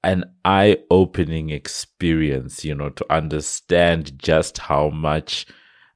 an 0.05 0.25
eye 0.45 0.79
opening 0.91 1.51
experience, 1.51 2.65
you 2.65 2.75
know, 2.75 2.91
to 2.91 3.07
understand 3.13 4.19
just 4.19 4.59
how 4.59 4.91
much. 4.91 5.47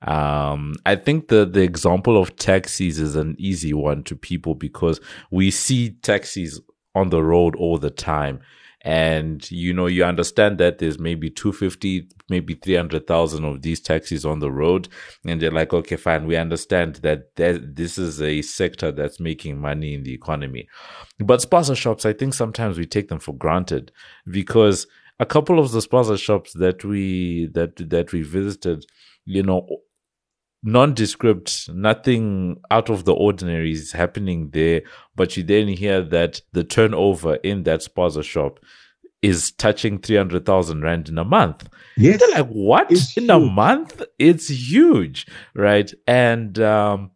Um, 0.06 0.74
I 0.86 0.94
think 0.96 1.28
the, 1.28 1.44
the 1.44 1.62
example 1.62 2.20
of 2.20 2.36
taxis 2.36 2.98
is 2.98 3.16
an 3.16 3.34
easy 3.38 3.74
one 3.74 4.04
to 4.04 4.16
people 4.16 4.54
because 4.54 5.00
we 5.30 5.50
see 5.50 5.90
taxis 5.90 6.60
on 6.94 7.10
the 7.10 7.22
road 7.22 7.56
all 7.56 7.78
the 7.78 7.90
time. 7.90 8.40
And 8.82 9.50
you 9.50 9.74
know 9.74 9.86
you 9.86 10.04
understand 10.04 10.58
that 10.58 10.78
there's 10.78 10.98
maybe 10.98 11.28
250 11.28 12.08
maybe 12.28 12.54
300,000 12.54 13.44
of 13.44 13.62
these 13.62 13.80
taxis 13.80 14.24
on 14.24 14.38
the 14.38 14.52
road. 14.52 14.88
And 15.26 15.42
they're 15.42 15.50
like 15.50 15.72
okay 15.72 15.96
fine. 15.96 16.26
We 16.26 16.36
understand 16.36 16.96
that 16.96 17.34
this 17.34 17.98
is 17.98 18.22
a 18.22 18.42
sector 18.42 18.92
that's 18.92 19.18
making 19.18 19.60
money 19.60 19.94
in 19.94 20.04
the 20.04 20.14
economy. 20.14 20.68
But 21.18 21.40
spaza 21.40 21.76
shops 21.76 22.06
i 22.06 22.12
think 22.12 22.34
sometimes 22.34 22.78
we 22.78 22.86
take 22.86 23.08
them 23.08 23.18
for 23.18 23.34
granted 23.34 23.90
because 24.30 24.86
a 25.18 25.26
couple 25.26 25.58
of 25.58 25.72
the 25.72 25.80
spaza 25.80 26.18
shops 26.18 26.52
that 26.52 26.84
we 26.84 27.46
that 27.54 27.74
that 27.90 28.12
we 28.12 28.22
visited 28.22 28.84
you 29.24 29.42
know 29.42 29.66
nondescript, 30.66 31.70
nothing 31.72 32.60
out 32.70 32.90
of 32.90 33.04
the 33.04 33.14
ordinary 33.14 33.72
is 33.72 33.92
happening 33.92 34.50
there. 34.50 34.82
But 35.14 35.36
you 35.36 35.42
then 35.42 35.68
hear 35.68 36.02
that 36.02 36.42
the 36.52 36.64
turnover 36.64 37.36
in 37.36 37.62
that 37.62 37.80
spaza 37.80 38.22
shop 38.22 38.58
is 39.22 39.52
touching 39.52 39.98
300,000 39.98 40.82
Rand 40.82 41.08
in 41.08 41.18
a 41.18 41.24
month. 41.24 41.68
Yes. 41.96 42.20
They're 42.20 42.42
like, 42.42 42.48
what? 42.48 42.90
It's 42.90 43.16
in 43.16 43.24
huge. 43.24 43.30
a 43.30 43.40
month? 43.40 44.02
It's 44.18 44.48
huge, 44.48 45.26
right? 45.54 45.90
And, 46.06 46.58
um, 46.58 47.12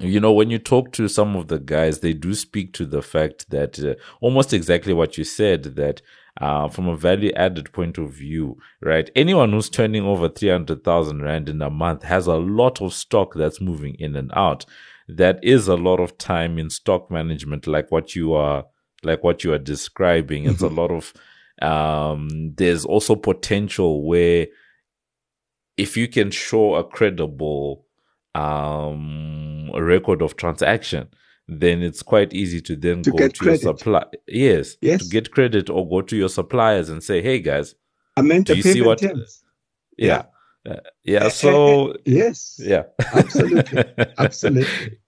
you 0.00 0.20
know, 0.20 0.32
when 0.32 0.48
you 0.48 0.58
talk 0.58 0.92
to 0.92 1.08
some 1.08 1.36
of 1.36 1.48
the 1.48 1.58
guys, 1.58 2.00
they 2.00 2.12
do 2.12 2.32
speak 2.32 2.72
to 2.74 2.86
the 2.86 3.02
fact 3.02 3.50
that 3.50 3.78
uh, 3.80 3.94
almost 4.20 4.52
exactly 4.52 4.94
what 4.94 5.18
you 5.18 5.24
said 5.24 5.64
that 5.64 6.00
uh, 6.40 6.68
from 6.68 6.88
a 6.88 6.96
value 6.96 7.32
added 7.36 7.72
point 7.72 7.98
of 7.98 8.12
view, 8.12 8.56
right? 8.82 9.10
Anyone 9.16 9.52
who's 9.52 9.70
turning 9.70 10.04
over 10.04 10.28
300,000 10.28 11.22
Rand 11.22 11.48
in 11.48 11.62
a 11.62 11.70
month 11.70 12.02
has 12.04 12.26
a 12.26 12.36
lot 12.36 12.80
of 12.80 12.94
stock 12.94 13.34
that's 13.34 13.60
moving 13.60 13.96
in 13.98 14.16
and 14.16 14.30
out. 14.34 14.64
That 15.08 15.40
is 15.42 15.68
a 15.68 15.76
lot 15.76 16.00
of 16.00 16.18
time 16.18 16.58
in 16.58 16.70
stock 16.70 17.10
management, 17.10 17.66
like 17.66 17.90
what 17.90 18.14
you 18.14 18.34
are, 18.34 18.64
like 19.02 19.24
what 19.24 19.42
you 19.44 19.52
are 19.52 19.58
describing. 19.58 20.44
It's 20.46 20.62
a 20.62 20.68
Mm-hmm. 20.68 20.76
lot 20.76 20.90
of, 20.90 21.12
um, 21.62 22.54
there's 22.56 22.84
also 22.84 23.16
potential 23.16 24.06
where 24.06 24.46
if 25.76 25.96
you 25.96 26.08
can 26.08 26.30
show 26.30 26.74
a 26.74 26.84
credible, 26.84 27.84
um, 28.34 29.70
record 29.74 30.22
of 30.22 30.36
transaction, 30.36 31.08
then 31.48 31.82
it's 31.82 32.02
quite 32.02 32.32
easy 32.34 32.60
to 32.60 32.76
then 32.76 33.02
To 33.02 33.10
go 33.10 33.16
to 33.16 33.22
your 33.24 33.30
credit. 33.30 33.60
supply. 33.62 34.04
Yes, 34.26 34.76
Yes. 34.82 35.02
to 35.04 35.08
get 35.08 35.30
credit 35.30 35.70
or 35.70 35.88
go 35.88 36.02
to 36.02 36.16
your 36.16 36.28
suppliers 36.28 36.88
and 36.90 37.02
say, 37.02 37.22
"Hey 37.22 37.40
guys, 37.40 37.74
I 38.16 38.22
meant 38.22 38.46
Do 38.48 38.54
you 38.54 38.62
see 38.62 38.82
what- 38.82 38.98
terms. 38.98 39.42
yeah, 39.96 40.24
Uh, 40.68 40.76
yeah." 41.04 41.24
Eh, 41.24 41.28
So 41.30 41.94
Yes. 42.04 42.60
yeah, 42.62 42.82
Absolutely. 43.14 43.84
Absolutely. 44.18 44.98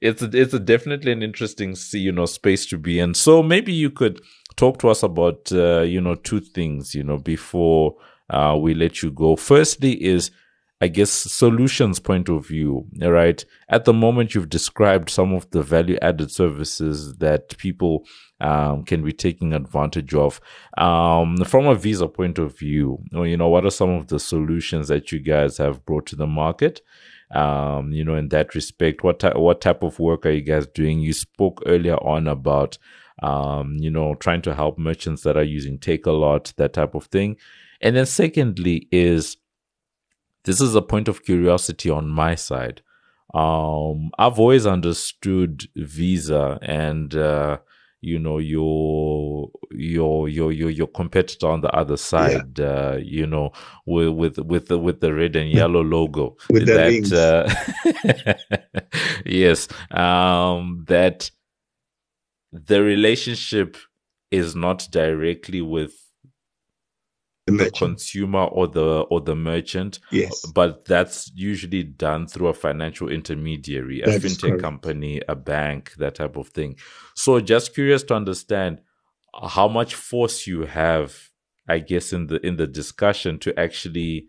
It's 0.00 0.22
a, 0.22 0.30
it's 0.32 0.54
a 0.54 0.60
definitely 0.60 1.10
an 1.10 1.22
interesting 1.24 1.74
see, 1.74 1.98
you 1.98 2.12
know 2.12 2.26
space 2.26 2.66
to 2.66 2.78
be 2.78 3.00
in. 3.00 3.14
So 3.14 3.42
maybe 3.42 3.72
you 3.72 3.90
could 3.90 4.20
talk 4.54 4.78
to 4.78 4.88
us 4.90 5.02
about 5.02 5.50
uh, 5.50 5.80
you 5.80 6.00
know 6.00 6.14
two 6.14 6.38
things 6.40 6.94
you 6.94 7.02
know 7.02 7.18
before 7.18 7.96
uh, 8.30 8.56
we 8.60 8.74
let 8.74 9.02
you 9.02 9.10
go. 9.10 9.34
Firstly, 9.34 9.92
is 10.04 10.30
I 10.80 10.86
guess 10.86 11.10
solutions 11.10 11.98
point 11.98 12.28
of 12.28 12.46
view, 12.46 12.86
right? 13.00 13.44
At 13.68 13.84
the 13.84 13.92
moment, 13.92 14.34
you've 14.34 14.48
described 14.48 15.10
some 15.10 15.32
of 15.32 15.50
the 15.50 15.62
value 15.62 15.98
added 16.00 16.30
services 16.30 17.16
that 17.16 17.56
people 17.58 18.06
um, 18.40 18.84
can 18.84 19.02
be 19.02 19.12
taking 19.12 19.52
advantage 19.52 20.14
of. 20.14 20.40
Um, 20.76 21.38
from 21.44 21.66
a 21.66 21.74
visa 21.74 22.06
point 22.06 22.38
of 22.38 22.56
view, 22.56 23.02
you 23.10 23.36
know, 23.36 23.48
what 23.48 23.66
are 23.66 23.70
some 23.70 23.90
of 23.90 24.06
the 24.06 24.20
solutions 24.20 24.86
that 24.86 25.10
you 25.10 25.18
guys 25.18 25.58
have 25.58 25.84
brought 25.84 26.06
to 26.06 26.16
the 26.16 26.28
market? 26.28 26.80
Um, 27.32 27.92
you 27.92 28.04
know, 28.04 28.14
in 28.14 28.28
that 28.28 28.54
respect, 28.54 29.02
what 29.02 29.22
what 29.36 29.60
type 29.60 29.82
of 29.82 29.98
work 29.98 30.24
are 30.26 30.30
you 30.30 30.42
guys 30.42 30.66
doing? 30.68 31.00
You 31.00 31.12
spoke 31.12 31.60
earlier 31.66 31.96
on 31.96 32.28
about, 32.28 32.78
um, 33.20 33.76
you 33.80 33.90
know, 33.90 34.14
trying 34.14 34.42
to 34.42 34.54
help 34.54 34.78
merchants 34.78 35.22
that 35.22 35.36
are 35.36 35.42
using 35.42 35.78
Takealot, 35.78 36.54
that 36.54 36.72
type 36.72 36.94
of 36.94 37.06
thing. 37.06 37.36
And 37.80 37.96
then 37.96 38.06
secondly 38.06 38.88
is 38.90 39.36
this 40.48 40.62
is 40.62 40.74
a 40.74 40.80
point 40.80 41.08
of 41.08 41.24
curiosity 41.24 41.90
on 41.90 42.08
my 42.08 42.34
side. 42.34 42.80
Um, 43.34 44.10
I've 44.18 44.38
always 44.38 44.66
understood 44.66 45.64
Visa 45.76 46.58
and 46.62 47.14
uh, 47.14 47.58
you 48.00 48.18
know 48.18 48.38
your 48.38 49.50
your 49.70 50.26
your 50.26 50.50
your 50.50 50.70
your 50.70 50.86
competitor 50.86 51.48
on 51.48 51.60
the 51.60 51.70
other 51.76 51.98
side. 51.98 52.58
Uh, 52.58 52.96
you 52.98 53.26
know 53.26 53.52
with 53.84 54.08
with 54.08 54.38
with 54.38 54.68
the 54.68 54.78
with 54.78 55.00
the 55.00 55.12
red 55.12 55.36
and 55.36 55.50
yellow 55.50 55.82
logo. 55.82 56.38
With 56.48 56.66
rings. 56.66 57.12
Uh, 57.12 57.52
yes, 59.26 59.68
um, 59.90 60.86
that 60.88 61.30
the 62.50 62.82
relationship 62.82 63.76
is 64.30 64.56
not 64.56 64.88
directly 64.90 65.60
with 65.60 66.07
The 67.56 67.64
the 67.64 67.70
consumer 67.70 68.44
or 68.44 68.68
the 68.68 69.00
or 69.10 69.20
the 69.20 69.34
merchant 69.36 70.00
Yes. 70.10 70.44
but 70.54 70.84
that's 70.84 71.30
usually 71.34 71.82
done 71.84 72.26
through 72.26 72.48
a 72.48 72.54
financial 72.54 73.08
intermediary, 73.08 74.02
a 74.02 74.06
That 74.06 74.24
is 74.24 74.38
fintech 74.38 74.60
company, 74.60 75.20
a 75.28 75.34
bank, 75.34 75.94
that 75.98 76.14
type 76.16 76.36
of 76.36 76.48
thing. 76.48 76.76
So 77.14 77.40
just 77.40 77.74
curious 77.74 78.02
to 78.04 78.14
understand 78.14 78.80
how 79.48 79.68
much 79.68 79.94
force 79.94 80.46
you 80.46 80.62
have, 80.66 81.30
I 81.68 81.78
guess, 81.80 82.12
in 82.12 82.26
the 82.26 82.44
in 82.46 82.56
the 82.56 82.66
discussion 82.66 83.38
to 83.40 83.58
actually, 83.58 84.26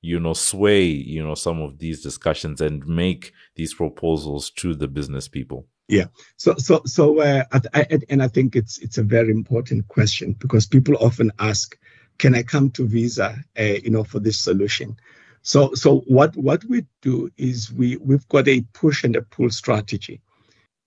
you 0.00 0.20
know, 0.20 0.34
sway, 0.34 0.84
you 0.84 1.22
know, 1.22 1.34
some 1.34 1.60
of 1.60 1.78
these 1.78 2.02
discussions 2.02 2.60
and 2.60 2.86
make 2.86 3.32
these 3.56 3.74
proposals 3.74 4.50
to 4.50 4.74
the 4.74 4.88
business 4.88 5.28
people. 5.28 5.66
Yeah 5.88 6.06
so, 6.36 6.54
so, 6.58 6.82
so, 6.84 7.20
uh, 7.20 7.44
I, 7.52 7.60
I, 7.74 7.98
and 8.10 8.22
I 8.22 8.28
think 8.28 8.56
it's 8.56 8.78
it's 8.78 8.98
a 8.98 9.02
very 9.02 9.30
important 9.30 9.88
question 9.88 10.34
because 10.38 10.66
people 10.66 10.96
often 11.00 11.30
ask, 11.38 11.78
"Can 12.18 12.34
I 12.34 12.42
come 12.42 12.70
to 12.70 12.86
Visa, 12.86 13.44
uh, 13.58 13.62
you 13.62 13.90
know, 13.90 14.04
for 14.04 14.20
this 14.20 14.40
solution?" 14.40 14.96
So, 15.42 15.74
so 15.74 16.00
what 16.08 16.36
what 16.36 16.64
we 16.64 16.86
do 17.02 17.30
is 17.36 17.72
we 17.72 17.96
we've 17.98 18.28
got 18.28 18.48
a 18.48 18.62
push 18.72 19.04
and 19.04 19.14
a 19.16 19.22
pull 19.22 19.50
strategy. 19.50 20.20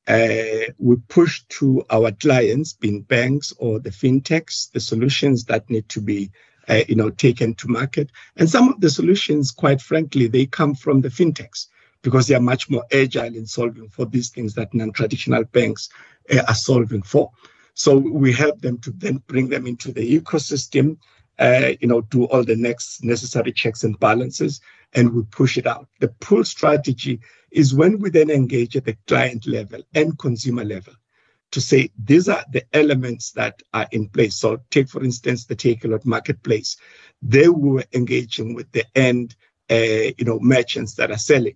Uh, 0.08 0.72
we 0.80 0.96
push 1.08 1.44
to 1.50 1.86
our 1.92 2.12
clients, 2.12 2.74
being 2.74 3.02
banks 3.04 3.54
or 3.58 3.80
the 3.80 3.92
fintechs, 3.92 4.72
the 4.72 4.80
solutions 4.80 5.46
that 5.46 5.70
need 5.70 5.88
to 5.90 6.02
be, 6.02 6.32
uh, 6.68 6.82
you 6.88 6.96
know, 6.96 7.12
taken 7.12 7.54
to 7.56 7.68
market. 7.68 8.10
And 8.36 8.50
some 8.50 8.70
of 8.70 8.82
the 8.82 8.90
solutions, 8.90 9.52
quite 9.52 9.82
frankly, 9.82 10.28
they 10.28 10.48
come 10.48 10.74
from 10.74 11.02
the 11.02 11.10
fintechs 11.10 11.68
because 12.02 12.28
they 12.28 12.36
are 12.36 12.42
much 12.42 12.70
more 12.70 12.84
agile 12.92 13.36
in 13.36 13.46
solving 13.46 13.88
for 13.90 14.06
these 14.06 14.30
things 14.30 14.56
that 14.56 14.74
non-traditional 14.74 15.44
banks 15.44 15.90
uh, 16.34 16.42
are 16.48 16.56
solving 16.56 17.04
for. 17.04 17.32
So 17.76 17.96
we 17.96 18.34
help 18.34 18.62
them 18.62 18.80
to 18.80 18.92
then 18.92 19.22
bring 19.28 19.50
them 19.50 19.68
into 19.68 19.92
the 19.92 20.20
ecosystem, 20.20 20.98
uh, 21.40 21.74
you 21.80 21.88
know, 21.88 22.02
do 22.02 22.26
all 22.26 22.44
the 22.44 22.56
next 22.56 23.04
necessary 23.04 23.52
checks 23.52 23.84
and 23.84 24.00
balances, 24.00 24.62
and 24.94 25.14
we 25.14 25.24
push 25.24 25.58
it 25.58 25.68
out. 25.68 25.88
The 26.00 26.10
pull 26.20 26.44
strategy 26.44 27.20
is 27.52 27.74
when 27.74 28.00
we 28.00 28.10
then 28.10 28.30
engage 28.30 28.76
at 28.76 28.86
the 28.86 28.98
client 29.08 29.48
level 29.48 29.82
and 29.94 30.18
consumer 30.18 30.64
level 30.64 30.94
to 31.52 31.62
say 31.62 31.90
these 31.98 32.30
are 32.30 32.44
the 32.52 32.64
elements 32.74 33.32
that 33.32 33.62
are 33.74 33.88
in 33.92 34.08
place. 34.10 34.36
So 34.36 34.60
take, 34.70 34.90
for 34.90 35.04
instance, 35.04 35.46
the 35.46 35.56
Takealot 35.56 36.06
marketplace. 36.06 36.78
They 37.22 37.50
were 37.50 37.84
engaging 37.94 38.54
with 38.54 38.72
the 38.72 38.86
end, 38.96 39.36
uh, 39.70 40.14
you 40.18 40.26
know, 40.26 40.40
merchants 40.40 40.94
that 40.96 41.12
are 41.12 41.18
selling 41.18 41.56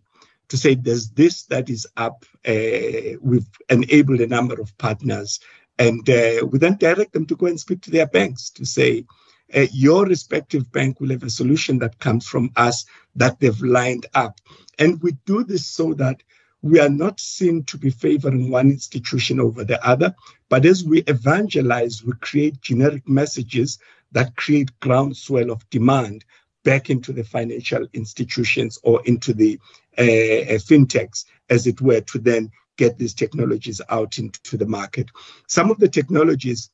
to 0.49 0.57
say 0.57 0.75
there's 0.75 1.09
this 1.09 1.45
that 1.45 1.69
is 1.69 1.87
up. 1.97 2.25
Uh, 2.45 3.17
we've 3.21 3.47
enabled 3.69 4.21
a 4.21 4.27
number 4.27 4.59
of 4.59 4.77
partners, 4.77 5.39
and 5.79 6.07
uh, 6.09 6.45
we 6.45 6.59
then 6.59 6.77
direct 6.77 7.13
them 7.13 7.25
to 7.25 7.35
go 7.35 7.47
and 7.47 7.59
speak 7.59 7.81
to 7.81 7.91
their 7.91 8.07
banks 8.07 8.49
to 8.51 8.65
say, 8.65 9.05
uh, 9.55 9.67
your 9.71 10.05
respective 10.05 10.71
bank 10.71 10.99
will 10.99 11.09
have 11.09 11.23
a 11.23 11.29
solution 11.29 11.79
that 11.79 11.99
comes 11.99 12.27
from 12.27 12.51
us 12.55 12.85
that 13.15 13.39
they've 13.39 13.61
lined 13.61 14.05
up. 14.13 14.39
And 14.79 15.01
we 15.01 15.13
do 15.25 15.43
this 15.43 15.65
so 15.65 15.93
that 15.95 16.23
we 16.61 16.79
are 16.79 16.89
not 16.89 17.19
seen 17.19 17.63
to 17.65 17.77
be 17.77 17.89
favoring 17.89 18.49
one 18.49 18.69
institution 18.69 19.39
over 19.39 19.63
the 19.63 19.85
other, 19.85 20.15
but 20.49 20.65
as 20.65 20.83
we 20.83 20.99
evangelize, 21.01 22.03
we 22.03 22.13
create 22.21 22.61
generic 22.61 23.07
messages 23.07 23.79
that 24.13 24.35
create 24.35 24.79
groundswell 24.79 25.51
of 25.51 25.69
demand 25.69 26.23
back 26.63 26.89
into 26.89 27.11
the 27.11 27.23
financial 27.23 27.85
institutions 27.93 28.79
or 28.83 29.01
into 29.05 29.33
the 29.33 29.59
uh, 29.97 30.01
uh, 30.01 30.57
fintechs, 30.57 31.25
as 31.49 31.67
it 31.67 31.81
were, 31.81 32.01
to 32.01 32.17
then 32.17 32.49
get 32.77 32.97
these 32.97 33.13
technologies 33.13 33.81
out 33.89 34.17
into 34.17 34.57
the 34.57 34.65
market. 34.65 35.09
Some 35.47 35.69
of 35.69 35.79
the 35.79 35.89
technologies 35.89 36.69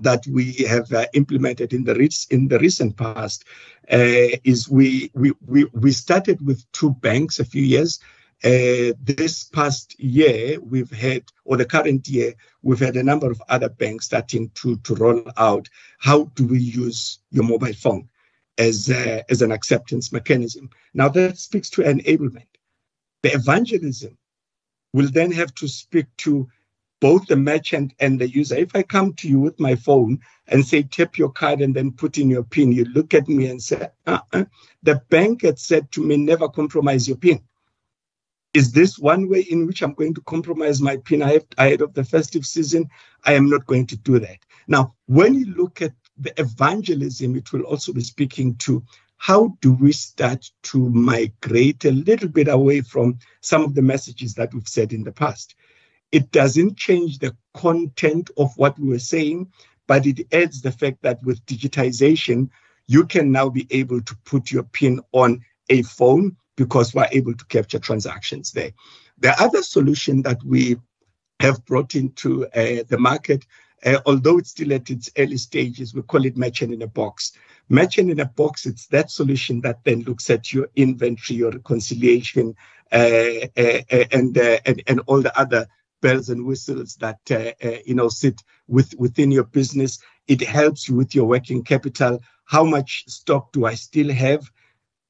that 0.00 0.26
we 0.26 0.52
have 0.68 0.92
uh, 0.92 1.06
implemented 1.14 1.72
in 1.72 1.84
the 1.84 1.94
in 2.30 2.48
the 2.48 2.58
recent 2.58 2.96
past 2.96 3.44
uh, 3.92 4.36
is 4.44 4.68
we, 4.68 5.10
we 5.14 5.32
we 5.46 5.64
we 5.72 5.92
started 5.92 6.44
with 6.44 6.70
two 6.72 6.90
banks 6.90 7.38
a 7.38 7.44
few 7.44 7.62
years. 7.62 8.00
Uh, 8.42 8.92
this 9.00 9.44
past 9.44 9.98
year, 9.98 10.60
we've 10.60 10.90
had, 10.90 11.22
or 11.44 11.56
the 11.56 11.64
current 11.64 12.06
year, 12.08 12.34
we've 12.62 12.80
had 12.80 12.96
a 12.96 13.02
number 13.02 13.30
of 13.30 13.40
other 13.48 13.68
banks 13.68 14.06
starting 14.06 14.50
to 14.54 14.76
to 14.78 14.94
roll 14.96 15.22
out. 15.36 15.68
How 15.98 16.24
do 16.34 16.46
we 16.46 16.58
use 16.58 17.20
your 17.30 17.44
mobile 17.44 17.72
phone 17.72 18.08
as 18.58 18.90
uh, 18.90 19.22
as 19.30 19.42
an 19.42 19.52
acceptance 19.52 20.12
mechanism? 20.12 20.70
Now 20.92 21.08
that 21.10 21.38
speaks 21.38 21.70
to 21.70 21.82
enablement. 21.82 22.48
The 23.22 23.32
evangelism 23.32 24.18
will 24.92 25.08
then 25.10 25.32
have 25.32 25.54
to 25.56 25.68
speak 25.68 26.06
to 26.18 26.48
both 27.04 27.26
the 27.26 27.36
merchant 27.36 27.92
and 28.00 28.18
the 28.18 28.30
user. 28.30 28.56
If 28.56 28.74
I 28.74 28.82
come 28.82 29.12
to 29.18 29.28
you 29.28 29.38
with 29.38 29.60
my 29.60 29.74
phone 29.74 30.20
and 30.48 30.64
say, 30.64 30.84
tap 30.84 31.18
your 31.18 31.28
card 31.28 31.60
and 31.60 31.76
then 31.76 31.92
put 31.92 32.16
in 32.16 32.30
your 32.30 32.44
PIN, 32.44 32.72
you 32.72 32.86
look 32.86 33.12
at 33.12 33.28
me 33.28 33.46
and 33.48 33.62
say, 33.62 33.88
uh-uh. 34.06 34.46
the 34.82 35.02
bank 35.10 35.42
had 35.42 35.58
said 35.58 35.92
to 35.92 36.02
me, 36.02 36.16
never 36.16 36.48
compromise 36.48 37.06
your 37.06 37.18
PIN. 37.18 37.42
Is 38.54 38.72
this 38.72 38.98
one 38.98 39.28
way 39.28 39.42
in 39.42 39.66
which 39.66 39.82
I'm 39.82 39.92
going 39.92 40.14
to 40.14 40.22
compromise 40.22 40.80
my 40.80 40.96
PIN 40.96 41.20
ahead 41.20 41.82
of 41.82 41.92
the 41.92 42.04
festive 42.04 42.46
season? 42.46 42.88
I 43.26 43.34
am 43.34 43.50
not 43.50 43.66
going 43.66 43.86
to 43.88 43.98
do 43.98 44.18
that. 44.20 44.38
Now, 44.66 44.94
when 45.04 45.34
you 45.34 45.44
look 45.52 45.82
at 45.82 45.92
the 46.16 46.32
evangelism, 46.40 47.36
it 47.36 47.52
will 47.52 47.64
also 47.64 47.92
be 47.92 48.02
speaking 48.02 48.56
to 48.60 48.82
how 49.18 49.54
do 49.60 49.74
we 49.74 49.92
start 49.92 50.50
to 50.62 50.88
migrate 50.88 51.84
a 51.84 51.92
little 51.92 52.30
bit 52.30 52.48
away 52.48 52.80
from 52.80 53.18
some 53.42 53.62
of 53.62 53.74
the 53.74 53.82
messages 53.82 54.32
that 54.36 54.54
we've 54.54 54.66
said 54.66 54.94
in 54.94 55.04
the 55.04 55.12
past 55.12 55.54
it 56.12 56.30
doesn't 56.30 56.76
change 56.76 57.18
the 57.18 57.36
content 57.54 58.30
of 58.36 58.56
what 58.56 58.78
we 58.78 58.88
were 58.88 58.98
saying, 58.98 59.50
but 59.86 60.06
it 60.06 60.26
adds 60.32 60.62
the 60.62 60.72
fact 60.72 61.02
that 61.02 61.22
with 61.22 61.44
digitization, 61.46 62.48
you 62.86 63.06
can 63.06 63.32
now 63.32 63.48
be 63.48 63.66
able 63.70 64.00
to 64.00 64.16
put 64.24 64.50
your 64.50 64.64
PIN 64.64 65.00
on 65.12 65.40
a 65.70 65.82
phone 65.82 66.36
because 66.56 66.94
we're 66.94 67.08
able 67.12 67.34
to 67.34 67.44
capture 67.46 67.78
transactions 67.78 68.52
there. 68.52 68.70
The 69.18 69.40
other 69.40 69.62
solution 69.62 70.22
that 70.22 70.42
we 70.44 70.76
have 71.40 71.64
brought 71.64 71.94
into 71.94 72.46
uh, 72.46 72.84
the 72.88 72.98
market, 72.98 73.44
uh, 73.84 73.98
although 74.06 74.38
it's 74.38 74.50
still 74.50 74.72
at 74.72 74.90
its 74.90 75.10
early 75.18 75.36
stages, 75.36 75.94
we 75.94 76.02
call 76.02 76.24
it 76.24 76.36
merchant 76.36 76.72
in 76.72 76.82
a 76.82 76.86
box. 76.86 77.32
Merchant 77.68 78.10
in 78.10 78.20
a 78.20 78.26
box, 78.26 78.66
it's 78.66 78.86
that 78.88 79.10
solution 79.10 79.60
that 79.62 79.82
then 79.84 80.02
looks 80.02 80.30
at 80.30 80.52
your 80.52 80.68
inventory, 80.76 81.38
your 81.38 81.50
reconciliation, 81.50 82.54
uh, 82.92 83.46
uh, 83.56 83.80
uh 83.90 84.04
and, 84.12 84.38
uh, 84.38 84.58
and, 84.66 84.82
and 84.86 85.00
all 85.06 85.22
the 85.22 85.36
other 85.38 85.66
bells 86.04 86.28
and 86.28 86.44
whistles 86.44 86.96
that 86.96 87.20
uh, 87.30 87.52
uh, 87.66 87.78
you 87.86 87.94
know 87.94 88.10
sit 88.10 88.42
with 88.68 88.94
within 88.98 89.30
your 89.32 89.48
business. 89.58 89.98
It 90.28 90.42
helps 90.42 90.86
you 90.86 90.94
with 90.94 91.14
your 91.14 91.24
working 91.24 91.64
capital. 91.64 92.20
How 92.44 92.64
much 92.76 93.04
stock 93.08 93.52
do 93.52 93.64
I 93.64 93.74
still 93.74 94.10
have? 94.12 94.42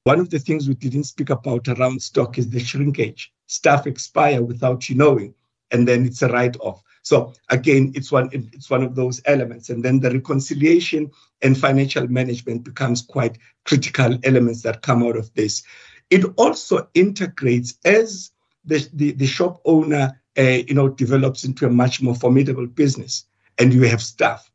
One 0.05 0.21
of 0.21 0.31
the 0.31 0.39
things 0.39 0.69
we 0.69 0.75
didn't 0.75 1.11
speak 1.15 1.31
about 1.31 1.67
around 1.67 2.01
stock 2.01 2.39
is 2.39 2.49
the 2.49 2.61
shrinkage. 2.61 3.33
Stuff 3.47 3.87
expire 3.87 4.43
without 4.43 4.89
you 4.89 4.95
knowing, 4.95 5.35
and 5.73 5.89
then 5.89 6.07
it's 6.07 6.23
a 6.23 6.29
write-off. 6.29 6.81
So 7.03 7.33
again, 7.49 7.93
it's 7.97 8.13
one 8.13 8.29
it's 8.33 8.71
one 8.71 8.85
of 8.85 8.95
those 8.95 9.21
elements, 9.25 9.71
and 9.71 9.83
then 9.85 9.99
the 9.99 10.13
reconciliation 10.13 11.11
and 11.43 11.59
financial 11.59 12.07
management 12.07 12.63
becomes 12.71 13.03
quite 13.03 13.37
critical 13.65 14.17
elements 14.23 14.63
that 14.63 14.87
come 14.89 15.03
out 15.03 15.17
of 15.17 15.35
this. 15.35 15.65
It 16.11 16.25
also 16.37 16.89
integrates 16.95 17.79
as 17.85 18.31
the, 18.65 18.89
the, 18.93 19.13
the 19.13 19.27
shop 19.27 19.61
owner 19.65 20.21
you 20.37 20.75
know, 20.75 20.89
develops 20.89 21.45
into 21.45 21.67
a 21.67 21.71
much 21.71 22.03
more 22.03 22.15
formidable 22.15 22.67
business 22.67 23.27
and 23.59 23.73
you 23.73 23.83
have 23.83 24.03
staff. 24.03 24.51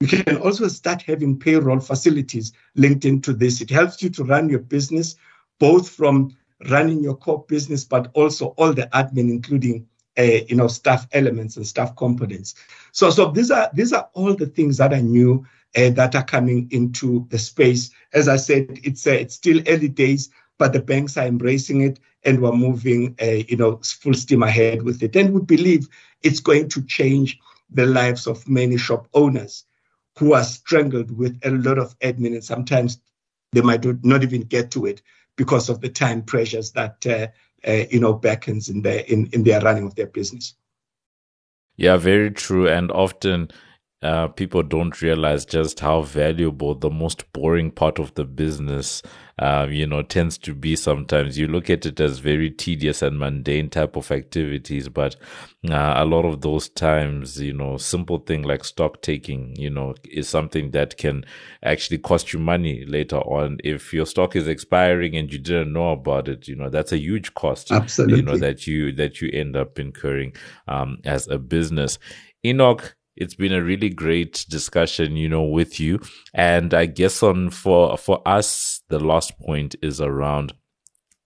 You 0.00 0.06
can 0.06 0.36
also 0.38 0.68
start 0.68 1.02
having 1.02 1.38
payroll 1.38 1.80
facilities 1.80 2.52
linked 2.76 3.04
into 3.04 3.32
this. 3.32 3.60
It 3.60 3.70
helps 3.70 4.02
you 4.02 4.10
to 4.10 4.24
run 4.24 4.48
your 4.48 4.60
business, 4.60 5.16
both 5.58 5.88
from 5.88 6.36
running 6.70 7.02
your 7.02 7.16
core 7.16 7.44
business, 7.48 7.84
but 7.84 8.10
also 8.14 8.48
all 8.58 8.72
the 8.72 8.88
admin, 8.94 9.30
including 9.30 9.86
uh, 10.16 10.22
you 10.48 10.56
know 10.56 10.68
staff 10.68 11.06
elements 11.12 11.56
and 11.56 11.66
staff 11.66 11.96
components. 11.96 12.54
So, 12.92 13.10
so 13.10 13.30
these 13.30 13.50
are 13.50 13.70
these 13.74 13.92
are 13.92 14.08
all 14.14 14.34
the 14.34 14.46
things 14.46 14.76
that 14.76 14.92
are 14.92 15.02
new 15.02 15.44
uh, 15.76 15.90
that 15.90 16.14
are 16.14 16.24
coming 16.24 16.68
into 16.70 17.26
the 17.30 17.38
space. 17.38 17.90
As 18.12 18.28
I 18.28 18.36
said, 18.36 18.78
it's 18.84 19.06
uh, 19.06 19.10
it's 19.10 19.34
still 19.34 19.60
early 19.66 19.88
days, 19.88 20.30
but 20.58 20.72
the 20.72 20.80
banks 20.80 21.16
are 21.16 21.26
embracing 21.26 21.80
it 21.80 21.98
and 22.24 22.40
we're 22.40 22.52
moving, 22.52 23.16
you 23.20 23.56
know, 23.56 23.80
full 23.82 24.14
steam 24.14 24.42
ahead 24.42 24.82
with 24.82 25.02
it. 25.02 25.16
And 25.16 25.32
we 25.32 25.40
believe 25.40 25.88
it's 26.22 26.40
going 26.40 26.68
to 26.70 26.82
change 26.82 27.38
the 27.70 27.86
lives 27.86 28.26
of 28.26 28.48
many 28.48 28.76
shop 28.76 29.08
owners 29.14 29.64
who 30.18 30.32
are 30.32 30.44
strangled 30.44 31.16
with 31.16 31.38
a 31.44 31.50
lot 31.50 31.78
of 31.78 31.98
admin, 32.00 32.34
and 32.34 32.44
sometimes 32.44 32.98
they 33.52 33.60
might 33.60 33.84
not 34.04 34.22
even 34.22 34.42
get 34.42 34.70
to 34.72 34.86
it 34.86 35.00
because 35.36 35.68
of 35.68 35.80
the 35.80 35.88
time 35.88 36.22
pressures 36.22 36.72
that 36.72 37.06
uh, 37.06 37.28
uh, 37.66 37.84
you 37.90 38.00
know 38.00 38.12
beckons 38.12 38.68
in 38.68 38.82
their 38.82 39.00
in, 39.00 39.28
in 39.32 39.44
their 39.44 39.60
running 39.60 39.86
of 39.86 39.94
their 39.94 40.06
business. 40.06 40.54
Yeah, 41.76 41.96
very 41.96 42.32
true. 42.32 42.68
And 42.68 42.90
often 42.90 43.50
uh, 44.02 44.28
people 44.28 44.62
don't 44.62 45.02
realize 45.02 45.44
just 45.44 45.80
how 45.80 46.02
valuable 46.02 46.74
the 46.74 46.90
most 46.90 47.30
boring 47.32 47.70
part 47.70 47.98
of 47.98 48.14
the 48.14 48.24
business, 48.24 49.02
uh, 49.40 49.66
you 49.68 49.84
know, 49.86 50.02
tends 50.02 50.38
to 50.38 50.54
be 50.54 50.76
sometimes. 50.76 51.36
You 51.36 51.48
look 51.48 51.68
at 51.68 51.84
it 51.84 51.98
as 51.98 52.20
very 52.20 52.48
tedious 52.48 53.02
and 53.02 53.18
mundane 53.18 53.70
type 53.70 53.96
of 53.96 54.12
activities, 54.12 54.88
but 54.88 55.16
uh, 55.68 55.94
a 55.96 56.04
lot 56.04 56.24
of 56.24 56.42
those 56.42 56.68
times, 56.68 57.40
you 57.40 57.52
know, 57.52 57.76
simple 57.76 58.18
thing 58.18 58.42
like 58.42 58.62
stock 58.62 59.02
taking, 59.02 59.56
you 59.56 59.70
know, 59.70 59.94
is 60.04 60.28
something 60.28 60.70
that 60.70 60.96
can 60.96 61.24
actually 61.64 61.98
cost 61.98 62.32
you 62.32 62.38
money 62.38 62.84
later 62.86 63.18
on. 63.18 63.58
If 63.64 63.92
your 63.92 64.06
stock 64.06 64.36
is 64.36 64.46
expiring 64.46 65.16
and 65.16 65.32
you 65.32 65.40
didn't 65.40 65.72
know 65.72 65.90
about 65.90 66.28
it, 66.28 66.46
you 66.46 66.54
know, 66.54 66.70
that's 66.70 66.92
a 66.92 66.98
huge 66.98 67.34
cost. 67.34 67.72
Absolutely. 67.72 68.18
You 68.18 68.22
know, 68.22 68.36
that 68.36 68.68
you, 68.68 68.92
that 68.92 69.20
you 69.20 69.28
end 69.32 69.56
up 69.56 69.80
incurring, 69.80 70.34
um, 70.68 70.98
as 71.04 71.26
a 71.26 71.38
business. 71.38 71.98
Enoch, 72.46 72.94
it's 73.18 73.34
been 73.34 73.52
a 73.52 73.62
really 73.62 73.90
great 73.90 74.46
discussion, 74.48 75.16
you 75.16 75.28
know, 75.28 75.42
with 75.42 75.78
you. 75.80 76.00
And 76.34 76.72
I 76.72 76.86
guess 76.86 77.22
on 77.22 77.50
for 77.50 77.96
for 77.98 78.22
us, 78.26 78.82
the 78.88 79.00
last 79.00 79.38
point 79.40 79.76
is 79.82 80.00
around 80.00 80.54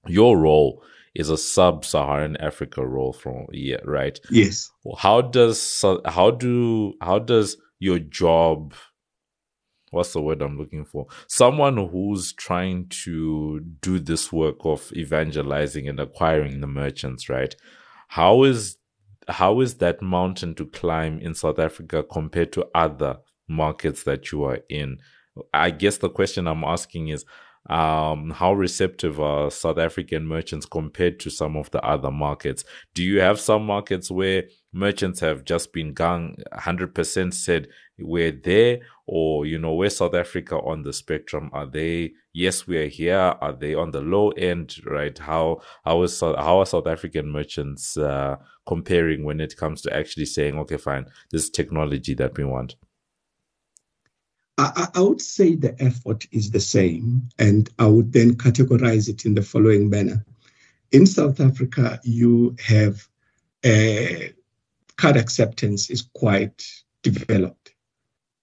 your 0.06 0.38
role 0.38 0.82
is 1.14 1.28
a 1.28 1.36
sub-Saharan 1.36 2.36
Africa 2.38 2.86
role 2.86 3.12
from 3.12 3.46
yeah, 3.52 3.80
right? 3.84 4.18
Yes. 4.30 4.70
How 4.98 5.20
does 5.20 5.84
how 6.06 6.30
do 6.30 6.94
how 7.00 7.18
does 7.18 7.56
your 7.78 7.98
job 7.98 8.74
what's 9.90 10.14
the 10.14 10.22
word 10.22 10.40
I'm 10.40 10.56
looking 10.56 10.86
for? 10.86 11.06
Someone 11.28 11.76
who's 11.76 12.32
trying 12.32 12.88
to 13.04 13.60
do 13.82 13.98
this 13.98 14.32
work 14.32 14.56
of 14.64 14.90
evangelizing 14.92 15.86
and 15.86 16.00
acquiring 16.00 16.60
the 16.60 16.66
merchants, 16.66 17.28
right? 17.28 17.54
How 18.08 18.44
is 18.44 18.78
how 19.32 19.60
is 19.60 19.74
that 19.76 20.02
mountain 20.02 20.54
to 20.56 20.66
climb 20.66 21.18
in 21.18 21.34
South 21.34 21.58
Africa 21.58 22.02
compared 22.02 22.52
to 22.52 22.66
other 22.74 23.18
markets 23.48 24.04
that 24.04 24.30
you 24.30 24.44
are 24.44 24.60
in? 24.68 24.98
I 25.52 25.70
guess 25.70 25.98
the 25.98 26.10
question 26.10 26.46
I'm 26.46 26.64
asking 26.64 27.08
is 27.08 27.24
um, 27.70 28.30
how 28.30 28.52
receptive 28.54 29.20
are 29.20 29.50
South 29.50 29.78
African 29.78 30.26
merchants 30.26 30.66
compared 30.66 31.20
to 31.20 31.30
some 31.30 31.56
of 31.56 31.70
the 31.70 31.82
other 31.84 32.10
markets? 32.10 32.64
Do 32.94 33.02
you 33.02 33.20
have 33.20 33.40
some 33.40 33.64
markets 33.64 34.10
where 34.10 34.44
merchants 34.72 35.20
have 35.20 35.44
just 35.44 35.72
been 35.72 35.92
gang 35.94 36.36
100% 36.52 37.34
said 37.34 37.68
we're 37.98 38.32
there, 38.32 38.80
or 39.06 39.46
you 39.46 39.58
know, 39.58 39.74
where 39.74 39.90
South 39.90 40.14
Africa 40.14 40.56
on 40.56 40.82
the 40.82 40.92
spectrum? 40.92 41.50
Are 41.52 41.66
they 41.66 42.12
yes, 42.32 42.66
we 42.66 42.78
are 42.78 42.88
here? 42.88 43.36
Are 43.40 43.52
they 43.52 43.74
on 43.74 43.90
the 43.90 44.00
low 44.00 44.30
end? 44.30 44.76
Right? 44.84 45.16
How 45.16 45.60
how 45.84 46.02
is 46.02 46.18
how 46.20 46.58
are 46.60 46.66
South 46.66 46.86
African 46.86 47.30
merchants 47.30 47.96
uh, 47.96 48.36
comparing 48.66 49.24
when 49.24 49.40
it 49.40 49.56
comes 49.56 49.82
to 49.82 49.94
actually 49.94 50.26
saying, 50.26 50.58
okay, 50.60 50.76
fine, 50.76 51.06
this 51.30 51.50
technology 51.50 52.14
that 52.14 52.36
we 52.36 52.44
want? 52.44 52.76
I, 54.58 54.88
I, 54.94 55.00
would 55.00 55.22
say 55.22 55.54
the 55.54 55.74
effort 55.82 56.26
is 56.30 56.50
the 56.50 56.60
same, 56.60 57.28
and 57.38 57.70
I 57.78 57.86
would 57.86 58.12
then 58.12 58.34
categorize 58.34 59.08
it 59.08 59.24
in 59.24 59.34
the 59.34 59.42
following 59.42 59.88
manner. 59.88 60.24
In 60.92 61.06
South 61.06 61.40
Africa, 61.40 61.98
you 62.04 62.54
have 62.60 63.08
uh, 63.64 64.28
card 64.96 65.16
acceptance 65.16 65.90
is 65.90 66.08
quite 66.14 66.64
developed. 67.02 67.74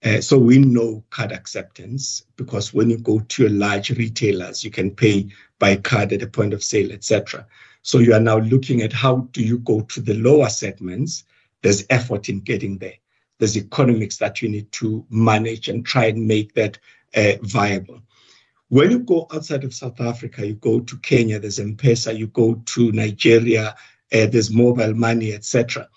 Uh, 0.02 0.20
so 0.20 0.38
we 0.38 0.58
know 0.58 1.04
card 1.10 1.30
acceptance 1.30 2.22
because 2.36 2.72
when 2.72 2.88
you 2.88 2.96
go 2.96 3.20
to 3.20 3.42
your 3.42 3.52
large 3.52 3.90
retailers, 3.90 4.64
you 4.64 4.70
can 4.70 4.90
pay 4.90 5.28
by 5.58 5.76
card 5.76 6.12
at 6.12 6.20
the 6.20 6.26
point 6.26 6.54
of 6.54 6.64
sale, 6.64 6.90
etc. 6.90 7.46
So 7.82 7.98
you 7.98 8.14
are 8.14 8.20
now 8.20 8.38
looking 8.38 8.80
at 8.82 8.92
how 8.92 9.28
do 9.32 9.42
you 9.42 9.58
go 9.58 9.82
to 9.82 10.00
the 10.00 10.14
lower 10.14 10.48
segments. 10.48 11.24
There's 11.62 11.84
effort 11.90 12.30
in 12.30 12.40
getting 12.40 12.78
there. 12.78 12.94
There's 13.38 13.56
economics 13.56 14.16
that 14.18 14.40
you 14.40 14.48
need 14.48 14.72
to 14.72 15.04
manage 15.10 15.68
and 15.68 15.84
try 15.84 16.06
and 16.06 16.26
make 16.26 16.54
that 16.54 16.78
uh, 17.14 17.32
viable. 17.42 18.00
When 18.68 18.90
you 18.90 19.00
go 19.00 19.26
outside 19.32 19.64
of 19.64 19.74
South 19.74 20.00
Africa, 20.00 20.46
you 20.46 20.54
go 20.54 20.80
to 20.80 20.96
Kenya, 20.98 21.40
there's 21.40 21.58
M-Pesa, 21.58 22.16
you 22.16 22.28
go 22.28 22.54
to 22.54 22.92
Nigeria, 22.92 23.74
uh, 24.12 24.26
there's 24.26 24.50
mobile 24.50 24.94
money, 24.94 25.32
etc. 25.32 25.88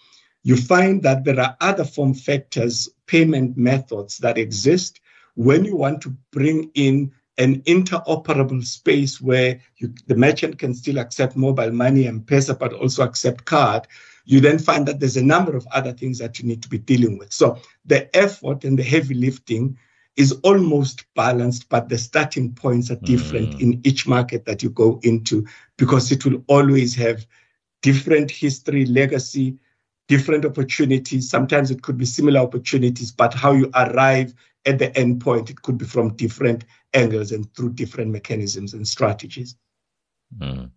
you 0.43 0.58
find 0.58 1.03
that 1.03 1.23
there 1.23 1.39
are 1.39 1.56
other 1.62 1.86
form 1.86 2.13
factors, 2.13 2.89
payment 3.08 3.58
methods 3.58 4.17
that 4.19 4.38
exist 4.38 4.99
when 5.36 5.65
you 5.65 5.75
want 5.75 6.01
to 6.01 6.15
bring 6.32 6.69
in 6.75 7.12
an 7.38 7.62
interoperable 7.62 8.63
space 8.63 9.19
where 9.19 9.60
you, 9.77 9.93
the 10.08 10.15
merchant 10.15 10.60
can 10.60 10.73
still 10.73 10.99
accept 10.99 11.36
mobile 11.36 11.71
money 11.71 12.06
M-Pesa, 12.06 12.58
but 12.58 12.73
also 12.73 13.03
accept 13.03 13.45
card, 13.45 13.88
you 14.25 14.39
then 14.39 14.60
find 14.60 14.88
that 14.88 14.99
there's 14.99 15.17
a 15.17 15.23
number 15.23 15.56
of 15.56 15.67
other 15.71 15.93
things 15.93 16.19
that 16.19 16.39
you 16.39 16.47
need 16.47 16.62
to 16.62 16.69
be 16.69 16.77
dealing 16.77 17.17
with. 17.17 17.34
So 17.34 17.58
the 17.86 18.15
effort 18.15 18.63
and 18.63 18.77
the 18.77 18.84
heavy 18.84 19.15
lifting 19.15 19.77
is 20.15 20.32
almost 20.43 21.06
balanced, 21.15 21.69
but 21.69 21.89
the 21.89 21.97
starting 21.97 22.53
points 22.53 22.91
are 22.91 22.97
different 22.97 23.56
mm. 23.56 23.62
in 23.62 23.82
each 23.84 24.08
market 24.08 24.45
that 24.45 24.62
you 24.62 24.69
go 24.69 24.99
into 25.01 25.47
because 25.77 26.12
it 26.12 26.23
will 26.23 26.43
always 26.47 26.93
have 26.95 27.25
different 27.82 28.29
history, 28.29 28.86
legacy, 28.86 29.58
different 30.08 30.46
opportunities. 30.46 31.30
Sometimes 31.30 31.72
it 31.72 31.82
could 31.82 31.98
be 31.98 32.06
similar 32.06 32.39
opportunities, 32.39 33.12
but 33.12 33.34
how 33.34 33.52
you 33.52 33.70
arrive 33.76 34.34
at 34.66 34.80
the 34.80 34.96
end 34.98 35.22
point, 35.22 35.50
it 35.50 35.62
could 35.62 35.78
be 35.78 35.86
from 35.86 36.16
different 36.16 36.66
angles 36.94 37.32
and 37.32 37.54
through 37.56 37.74
different 37.74 38.12
mechanisms 38.12 38.74
and 38.74 38.88
strategies. 38.88 39.56
Mm. 40.38 40.72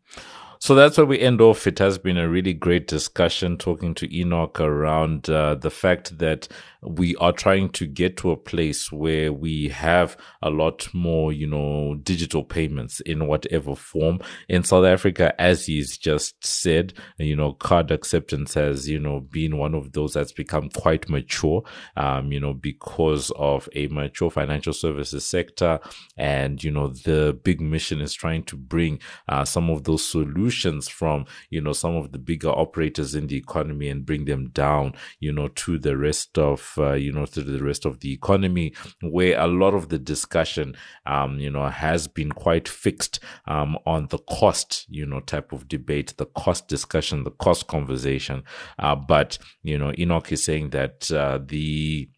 So 0.59 0.75
that's 0.75 0.97
where 0.97 1.07
we 1.07 1.21
end 1.21 1.41
off. 1.41 1.67
It 1.67 1.79
has 1.81 1.99
been 1.99 2.17
a 2.17 2.29
really 2.29 2.55
great 2.55 2.89
discussion 2.89 3.59
talking 3.59 3.95
to 3.95 4.17
Enoch 4.17 4.59
around 4.59 5.29
uh, 5.29 5.55
the 5.55 5.71
fact 5.71 6.19
that 6.19 6.49
we 6.83 7.15
are 7.17 7.33
trying 7.33 7.69
to 7.71 7.87
get 7.87 8.17
to 8.19 8.31
a 8.31 8.37
place 8.37 8.93
where 8.93 9.33
we 9.33 9.69
have 9.69 10.17
a 10.41 10.51
lot 10.51 10.89
more, 10.95 11.33
you 11.33 11.47
know, 11.47 11.97
digital 12.03 12.45
payments 12.45 13.01
in 13.01 13.27
whatever 13.27 13.75
form. 13.75 14.21
In 14.49 14.63
South 14.63 14.85
Africa, 14.85 15.39
as 15.41 15.67
he's 15.67 15.99
just 15.99 16.45
said, 16.45 16.95
you 17.19 17.35
know, 17.35 17.53
card 17.53 17.91
acceptance 17.91 18.55
has, 18.55 18.89
you 18.89 19.01
know, 19.01 19.21
been 19.21 19.59
one 19.59 19.75
of 19.75 19.93
those 19.93 20.15
that's 20.15 20.33
become 20.33 20.71
quite 20.71 21.09
mature, 21.09 21.63
um, 21.97 22.31
you 22.31 22.41
know, 22.41 22.55
because 22.55 23.31
of 23.37 23.69
a 23.75 23.89
mature 23.89 24.31
financial 24.31 24.73
services 24.73 25.27
sector. 25.27 25.81
And, 26.17 26.63
you 26.63 26.71
know, 26.71 26.89
the 26.89 27.39
big 27.43 27.61
mission 27.61 28.01
is 28.01 28.15
trying 28.15 28.45
to 28.45 28.57
bring 28.57 29.01
uh, 29.29 29.45
some 29.45 29.71
of 29.71 29.85
those 29.85 30.07
solutions 30.07 30.46
from, 30.89 31.27
you 31.51 31.61
know, 31.61 31.73
some 31.73 31.97
of 31.97 32.13
the 32.13 32.19
bigger 32.19 32.51
operators 32.51 33.15
in 33.15 33.27
the 33.27 33.37
economy 33.37 33.89
and 33.89 34.07
bring 34.07 34.25
them 34.25 34.49
down, 34.51 34.95
you 35.21 35.33
know, 35.33 35.49
to 35.49 35.79
the 35.79 35.97
rest 35.97 36.39
of 36.39 36.75
uh, 36.79 36.93
you 36.93 37.13
know, 37.13 37.27
to 37.27 37.43
the 37.43 37.63
rest 37.63 37.85
of 37.85 38.01
the 38.01 38.13
economy, 38.13 38.75
where 39.03 39.39
a 39.39 39.47
lot 39.47 39.75
of 39.75 39.89
the 39.89 39.99
discussion, 39.99 40.77
um, 41.07 41.39
you 41.39 41.51
know, 41.51 41.69
has 41.69 42.09
been 42.09 42.33
quite 42.33 42.69
fixed 42.69 43.21
um, 43.47 43.77
on 43.87 44.07
the 44.09 44.19
cost, 44.19 44.87
you 44.89 45.07
know, 45.07 45.21
type 45.21 45.53
of 45.53 45.69
debate, 45.69 46.15
the 46.17 46.27
cost 46.27 46.69
discussion, 46.69 47.25
the 47.25 47.31
cost 47.31 47.67
conversation. 47.67 48.43
Uh, 48.79 48.95
but, 48.95 49.39
you 49.63 49.79
know, 49.79 49.93
Enoch 49.99 50.33
is 50.33 50.45
saying 50.45 50.71
that 50.71 51.11
uh, 51.13 51.39
the 51.45 52.09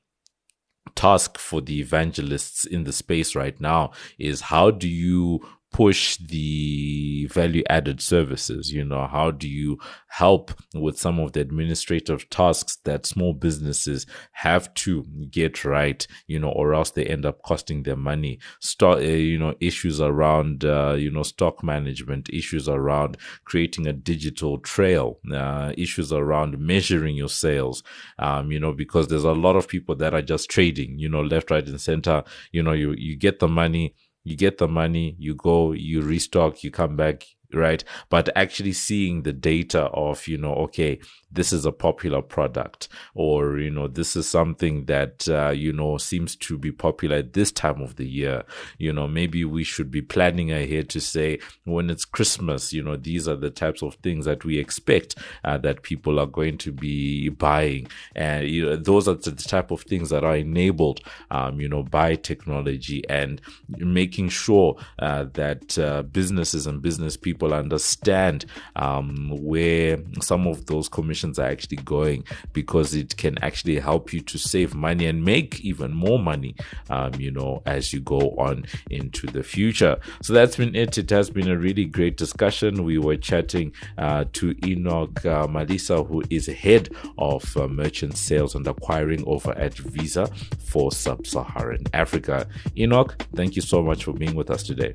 task 0.94 1.38
for 1.38 1.60
the 1.60 1.78
evangelists 1.80 2.64
in 2.64 2.84
the 2.84 2.92
space 2.92 3.36
right 3.36 3.60
now 3.60 3.92
is 4.18 4.40
how 4.40 4.70
do 4.70 4.88
you 4.88 5.40
push 5.72 6.16
the 6.16 7.26
value 7.30 7.62
added 7.68 8.00
services 8.00 8.72
you 8.72 8.84
know? 8.84 9.06
How 9.06 9.30
do 9.30 9.48
you 9.48 9.78
help 10.08 10.52
with 10.74 10.98
some 10.98 11.18
of 11.18 11.32
the 11.32 11.40
administrative 11.40 12.28
tasks 12.30 12.78
that 12.84 13.06
small 13.06 13.32
businesses 13.34 14.06
have 14.32 14.72
to 14.74 15.04
get 15.30 15.64
right 15.64 16.06
you 16.26 16.38
know 16.38 16.50
or 16.50 16.74
else 16.74 16.90
they 16.90 17.04
end 17.04 17.26
up 17.26 17.42
costing 17.42 17.82
them 17.82 18.00
money? 18.00 18.38
Stock 18.60 18.98
uh, 18.98 19.02
you 19.02 19.38
know 19.38 19.54
issues 19.60 20.00
around 20.00 20.64
uh, 20.64 20.94
you 20.98 21.10
know 21.10 21.22
stock 21.22 21.62
management 21.62 22.28
issues 22.32 22.68
around 22.68 23.16
creating 23.44 23.86
a 23.86 23.92
digital 23.92 24.58
trail 24.58 25.18
uh, 25.32 25.72
issues 25.76 26.12
around 26.12 26.58
measuring 26.58 27.16
your 27.16 27.28
sales 27.28 27.82
um, 28.18 28.50
you 28.50 28.60
know 28.60 28.72
because 28.72 29.08
there's 29.08 29.24
a 29.24 29.32
lot 29.32 29.56
of 29.56 29.68
people 29.68 29.94
that 29.96 30.14
are 30.14 30.22
just 30.22 30.50
trading 30.50 30.98
you 30.98 31.08
know 31.08 31.20
left 31.20 31.50
right 31.50 31.66
and 31.68 31.80
center. 31.80 32.22
You 32.52 32.62
know 32.62 32.72
you 32.72 32.94
you 32.96 33.16
get 33.16 33.38
the 33.38 33.48
money 33.48 33.94
you 34.28 34.36
get 34.36 34.58
the 34.58 34.68
money, 34.68 35.16
you 35.18 35.34
go, 35.34 35.72
you 35.72 36.02
restock, 36.02 36.62
you 36.62 36.70
come 36.70 36.96
back, 36.96 37.24
right? 37.52 37.82
But 38.10 38.28
actually 38.36 38.72
seeing 38.72 39.22
the 39.22 39.32
data 39.32 39.84
of, 39.84 40.26
you 40.28 40.38
know, 40.38 40.54
okay, 40.54 41.00
this 41.30 41.52
is 41.52 41.66
a 41.66 41.72
popular 41.72 42.22
product 42.22 42.88
or, 43.14 43.58
you 43.58 43.70
know, 43.70 43.86
this 43.86 44.16
is 44.16 44.28
something 44.28 44.86
that, 44.86 45.28
uh, 45.28 45.50
you 45.50 45.72
know, 45.72 45.98
seems 45.98 46.34
to 46.36 46.58
be 46.58 46.72
popular 46.72 47.16
at 47.16 47.34
this 47.34 47.52
time 47.52 47.80
of 47.82 47.96
the 47.96 48.06
year. 48.06 48.44
You 48.78 48.92
know, 48.92 49.06
maybe 49.06 49.44
we 49.44 49.64
should 49.64 49.90
be 49.90 50.02
planning 50.02 50.50
ahead 50.50 50.88
to 50.90 51.00
say 51.00 51.38
when 51.64 51.90
it's 51.90 52.04
Christmas, 52.04 52.72
you 52.72 52.82
know, 52.82 52.96
these 52.96 53.28
are 53.28 53.36
the 53.36 53.50
types 53.50 53.82
of 53.82 53.94
things 53.96 54.24
that 54.24 54.44
we 54.44 54.58
expect 54.58 55.16
uh, 55.44 55.58
that 55.58 55.82
people 55.82 56.18
are 56.18 56.26
going 56.26 56.58
to 56.58 56.72
be 56.72 57.28
buying. 57.28 57.88
And, 58.14 58.48
you 58.48 58.64
know, 58.64 58.76
those 58.76 59.06
are 59.08 59.14
the 59.14 59.32
type 59.32 59.70
of 59.70 59.82
things 59.82 60.10
that 60.10 60.24
are 60.24 60.36
enabled, 60.36 61.00
um, 61.30 61.60
you 61.60 61.68
know, 61.68 61.82
by 61.82 62.14
technology 62.14 63.02
and 63.08 63.40
making 63.68 64.30
sure 64.30 64.76
uh, 64.98 65.26
that 65.34 65.78
uh, 65.78 66.02
businesses 66.02 66.66
and 66.66 66.80
business 66.80 67.16
people 67.16 67.52
understand 67.52 68.46
um, 68.76 69.30
where 69.42 69.98
some 70.20 70.46
of 70.46 70.66
those 70.66 70.88
commissions 71.18 71.38
are 71.38 71.50
actually 71.50 71.78
going 71.78 72.24
because 72.52 72.94
it 72.94 73.16
can 73.16 73.36
actually 73.42 73.78
help 73.78 74.12
you 74.12 74.20
to 74.20 74.38
save 74.38 74.74
money 74.74 75.06
and 75.06 75.24
make 75.24 75.60
even 75.60 75.92
more 75.92 76.18
money, 76.18 76.54
um, 76.90 77.12
you 77.18 77.30
know, 77.30 77.62
as 77.66 77.92
you 77.92 78.00
go 78.00 78.20
on 78.38 78.64
into 78.90 79.26
the 79.26 79.42
future. 79.42 79.98
So 80.22 80.32
that's 80.32 80.56
been 80.56 80.76
it. 80.76 80.96
It 80.98 81.10
has 81.10 81.30
been 81.30 81.48
a 81.48 81.58
really 81.58 81.84
great 81.84 82.16
discussion. 82.16 82.84
We 82.84 82.98
were 82.98 83.16
chatting 83.16 83.72
uh, 83.96 84.26
to 84.34 84.54
Enoch 84.64 85.24
uh, 85.26 85.46
Malisa, 85.48 86.06
who 86.06 86.22
is 86.30 86.46
head 86.46 86.90
of 87.18 87.56
uh, 87.56 87.66
merchant 87.66 88.16
sales 88.16 88.54
and 88.54 88.66
acquiring 88.66 89.24
over 89.26 89.52
at 89.58 89.74
Visa 89.74 90.30
for 90.58 90.92
Sub 90.92 91.26
Saharan 91.26 91.84
Africa. 91.94 92.46
Enoch, 92.76 93.16
thank 93.34 93.56
you 93.56 93.62
so 93.62 93.82
much 93.82 94.04
for 94.04 94.12
being 94.12 94.36
with 94.36 94.50
us 94.50 94.62
today. 94.62 94.94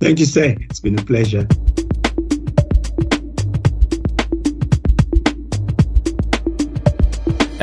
Thank 0.00 0.18
you, 0.18 0.26
sir. 0.26 0.54
It's 0.60 0.80
been 0.80 0.98
a 0.98 1.02
pleasure. 1.02 1.46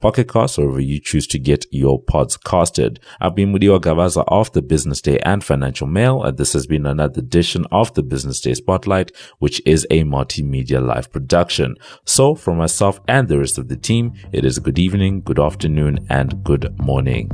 Pocket 0.00 0.28
Casts, 0.28 0.58
wherever 0.58 0.80
you 0.80 1.00
choose 1.00 1.26
to 1.28 1.38
get 1.38 1.66
your 1.70 2.00
pods 2.00 2.36
casted. 2.36 3.00
I've 3.20 3.34
been 3.34 3.52
Mudiwa 3.52 3.80
Gavaza 3.80 4.24
of 4.28 4.52
the 4.52 4.62
Business 4.62 5.00
Day 5.00 5.18
and 5.20 5.42
Financial 5.42 5.86
Mail. 5.86 6.22
And 6.22 6.36
this 6.36 6.52
has 6.52 6.66
been 6.66 6.86
another 6.86 7.20
edition 7.20 7.66
of 7.70 7.94
the 7.94 8.02
Business 8.02 8.40
Day 8.40 8.54
Spotlight, 8.54 9.12
which 9.38 9.62
is 9.66 9.86
a 9.90 10.04
multimedia 10.04 10.84
live 10.84 11.10
production. 11.10 11.76
So 12.04 12.34
from 12.34 12.58
myself 12.58 13.00
and 13.08 13.28
the 13.28 13.38
rest 13.38 13.58
of 13.58 13.68
the 13.68 13.76
team, 13.76 14.12
it 14.32 14.44
is 14.44 14.58
good 14.58 14.78
evening, 14.78 15.22
good 15.22 15.40
afternoon, 15.40 16.06
and 16.10 16.42
good 16.44 16.78
morning. 16.78 17.30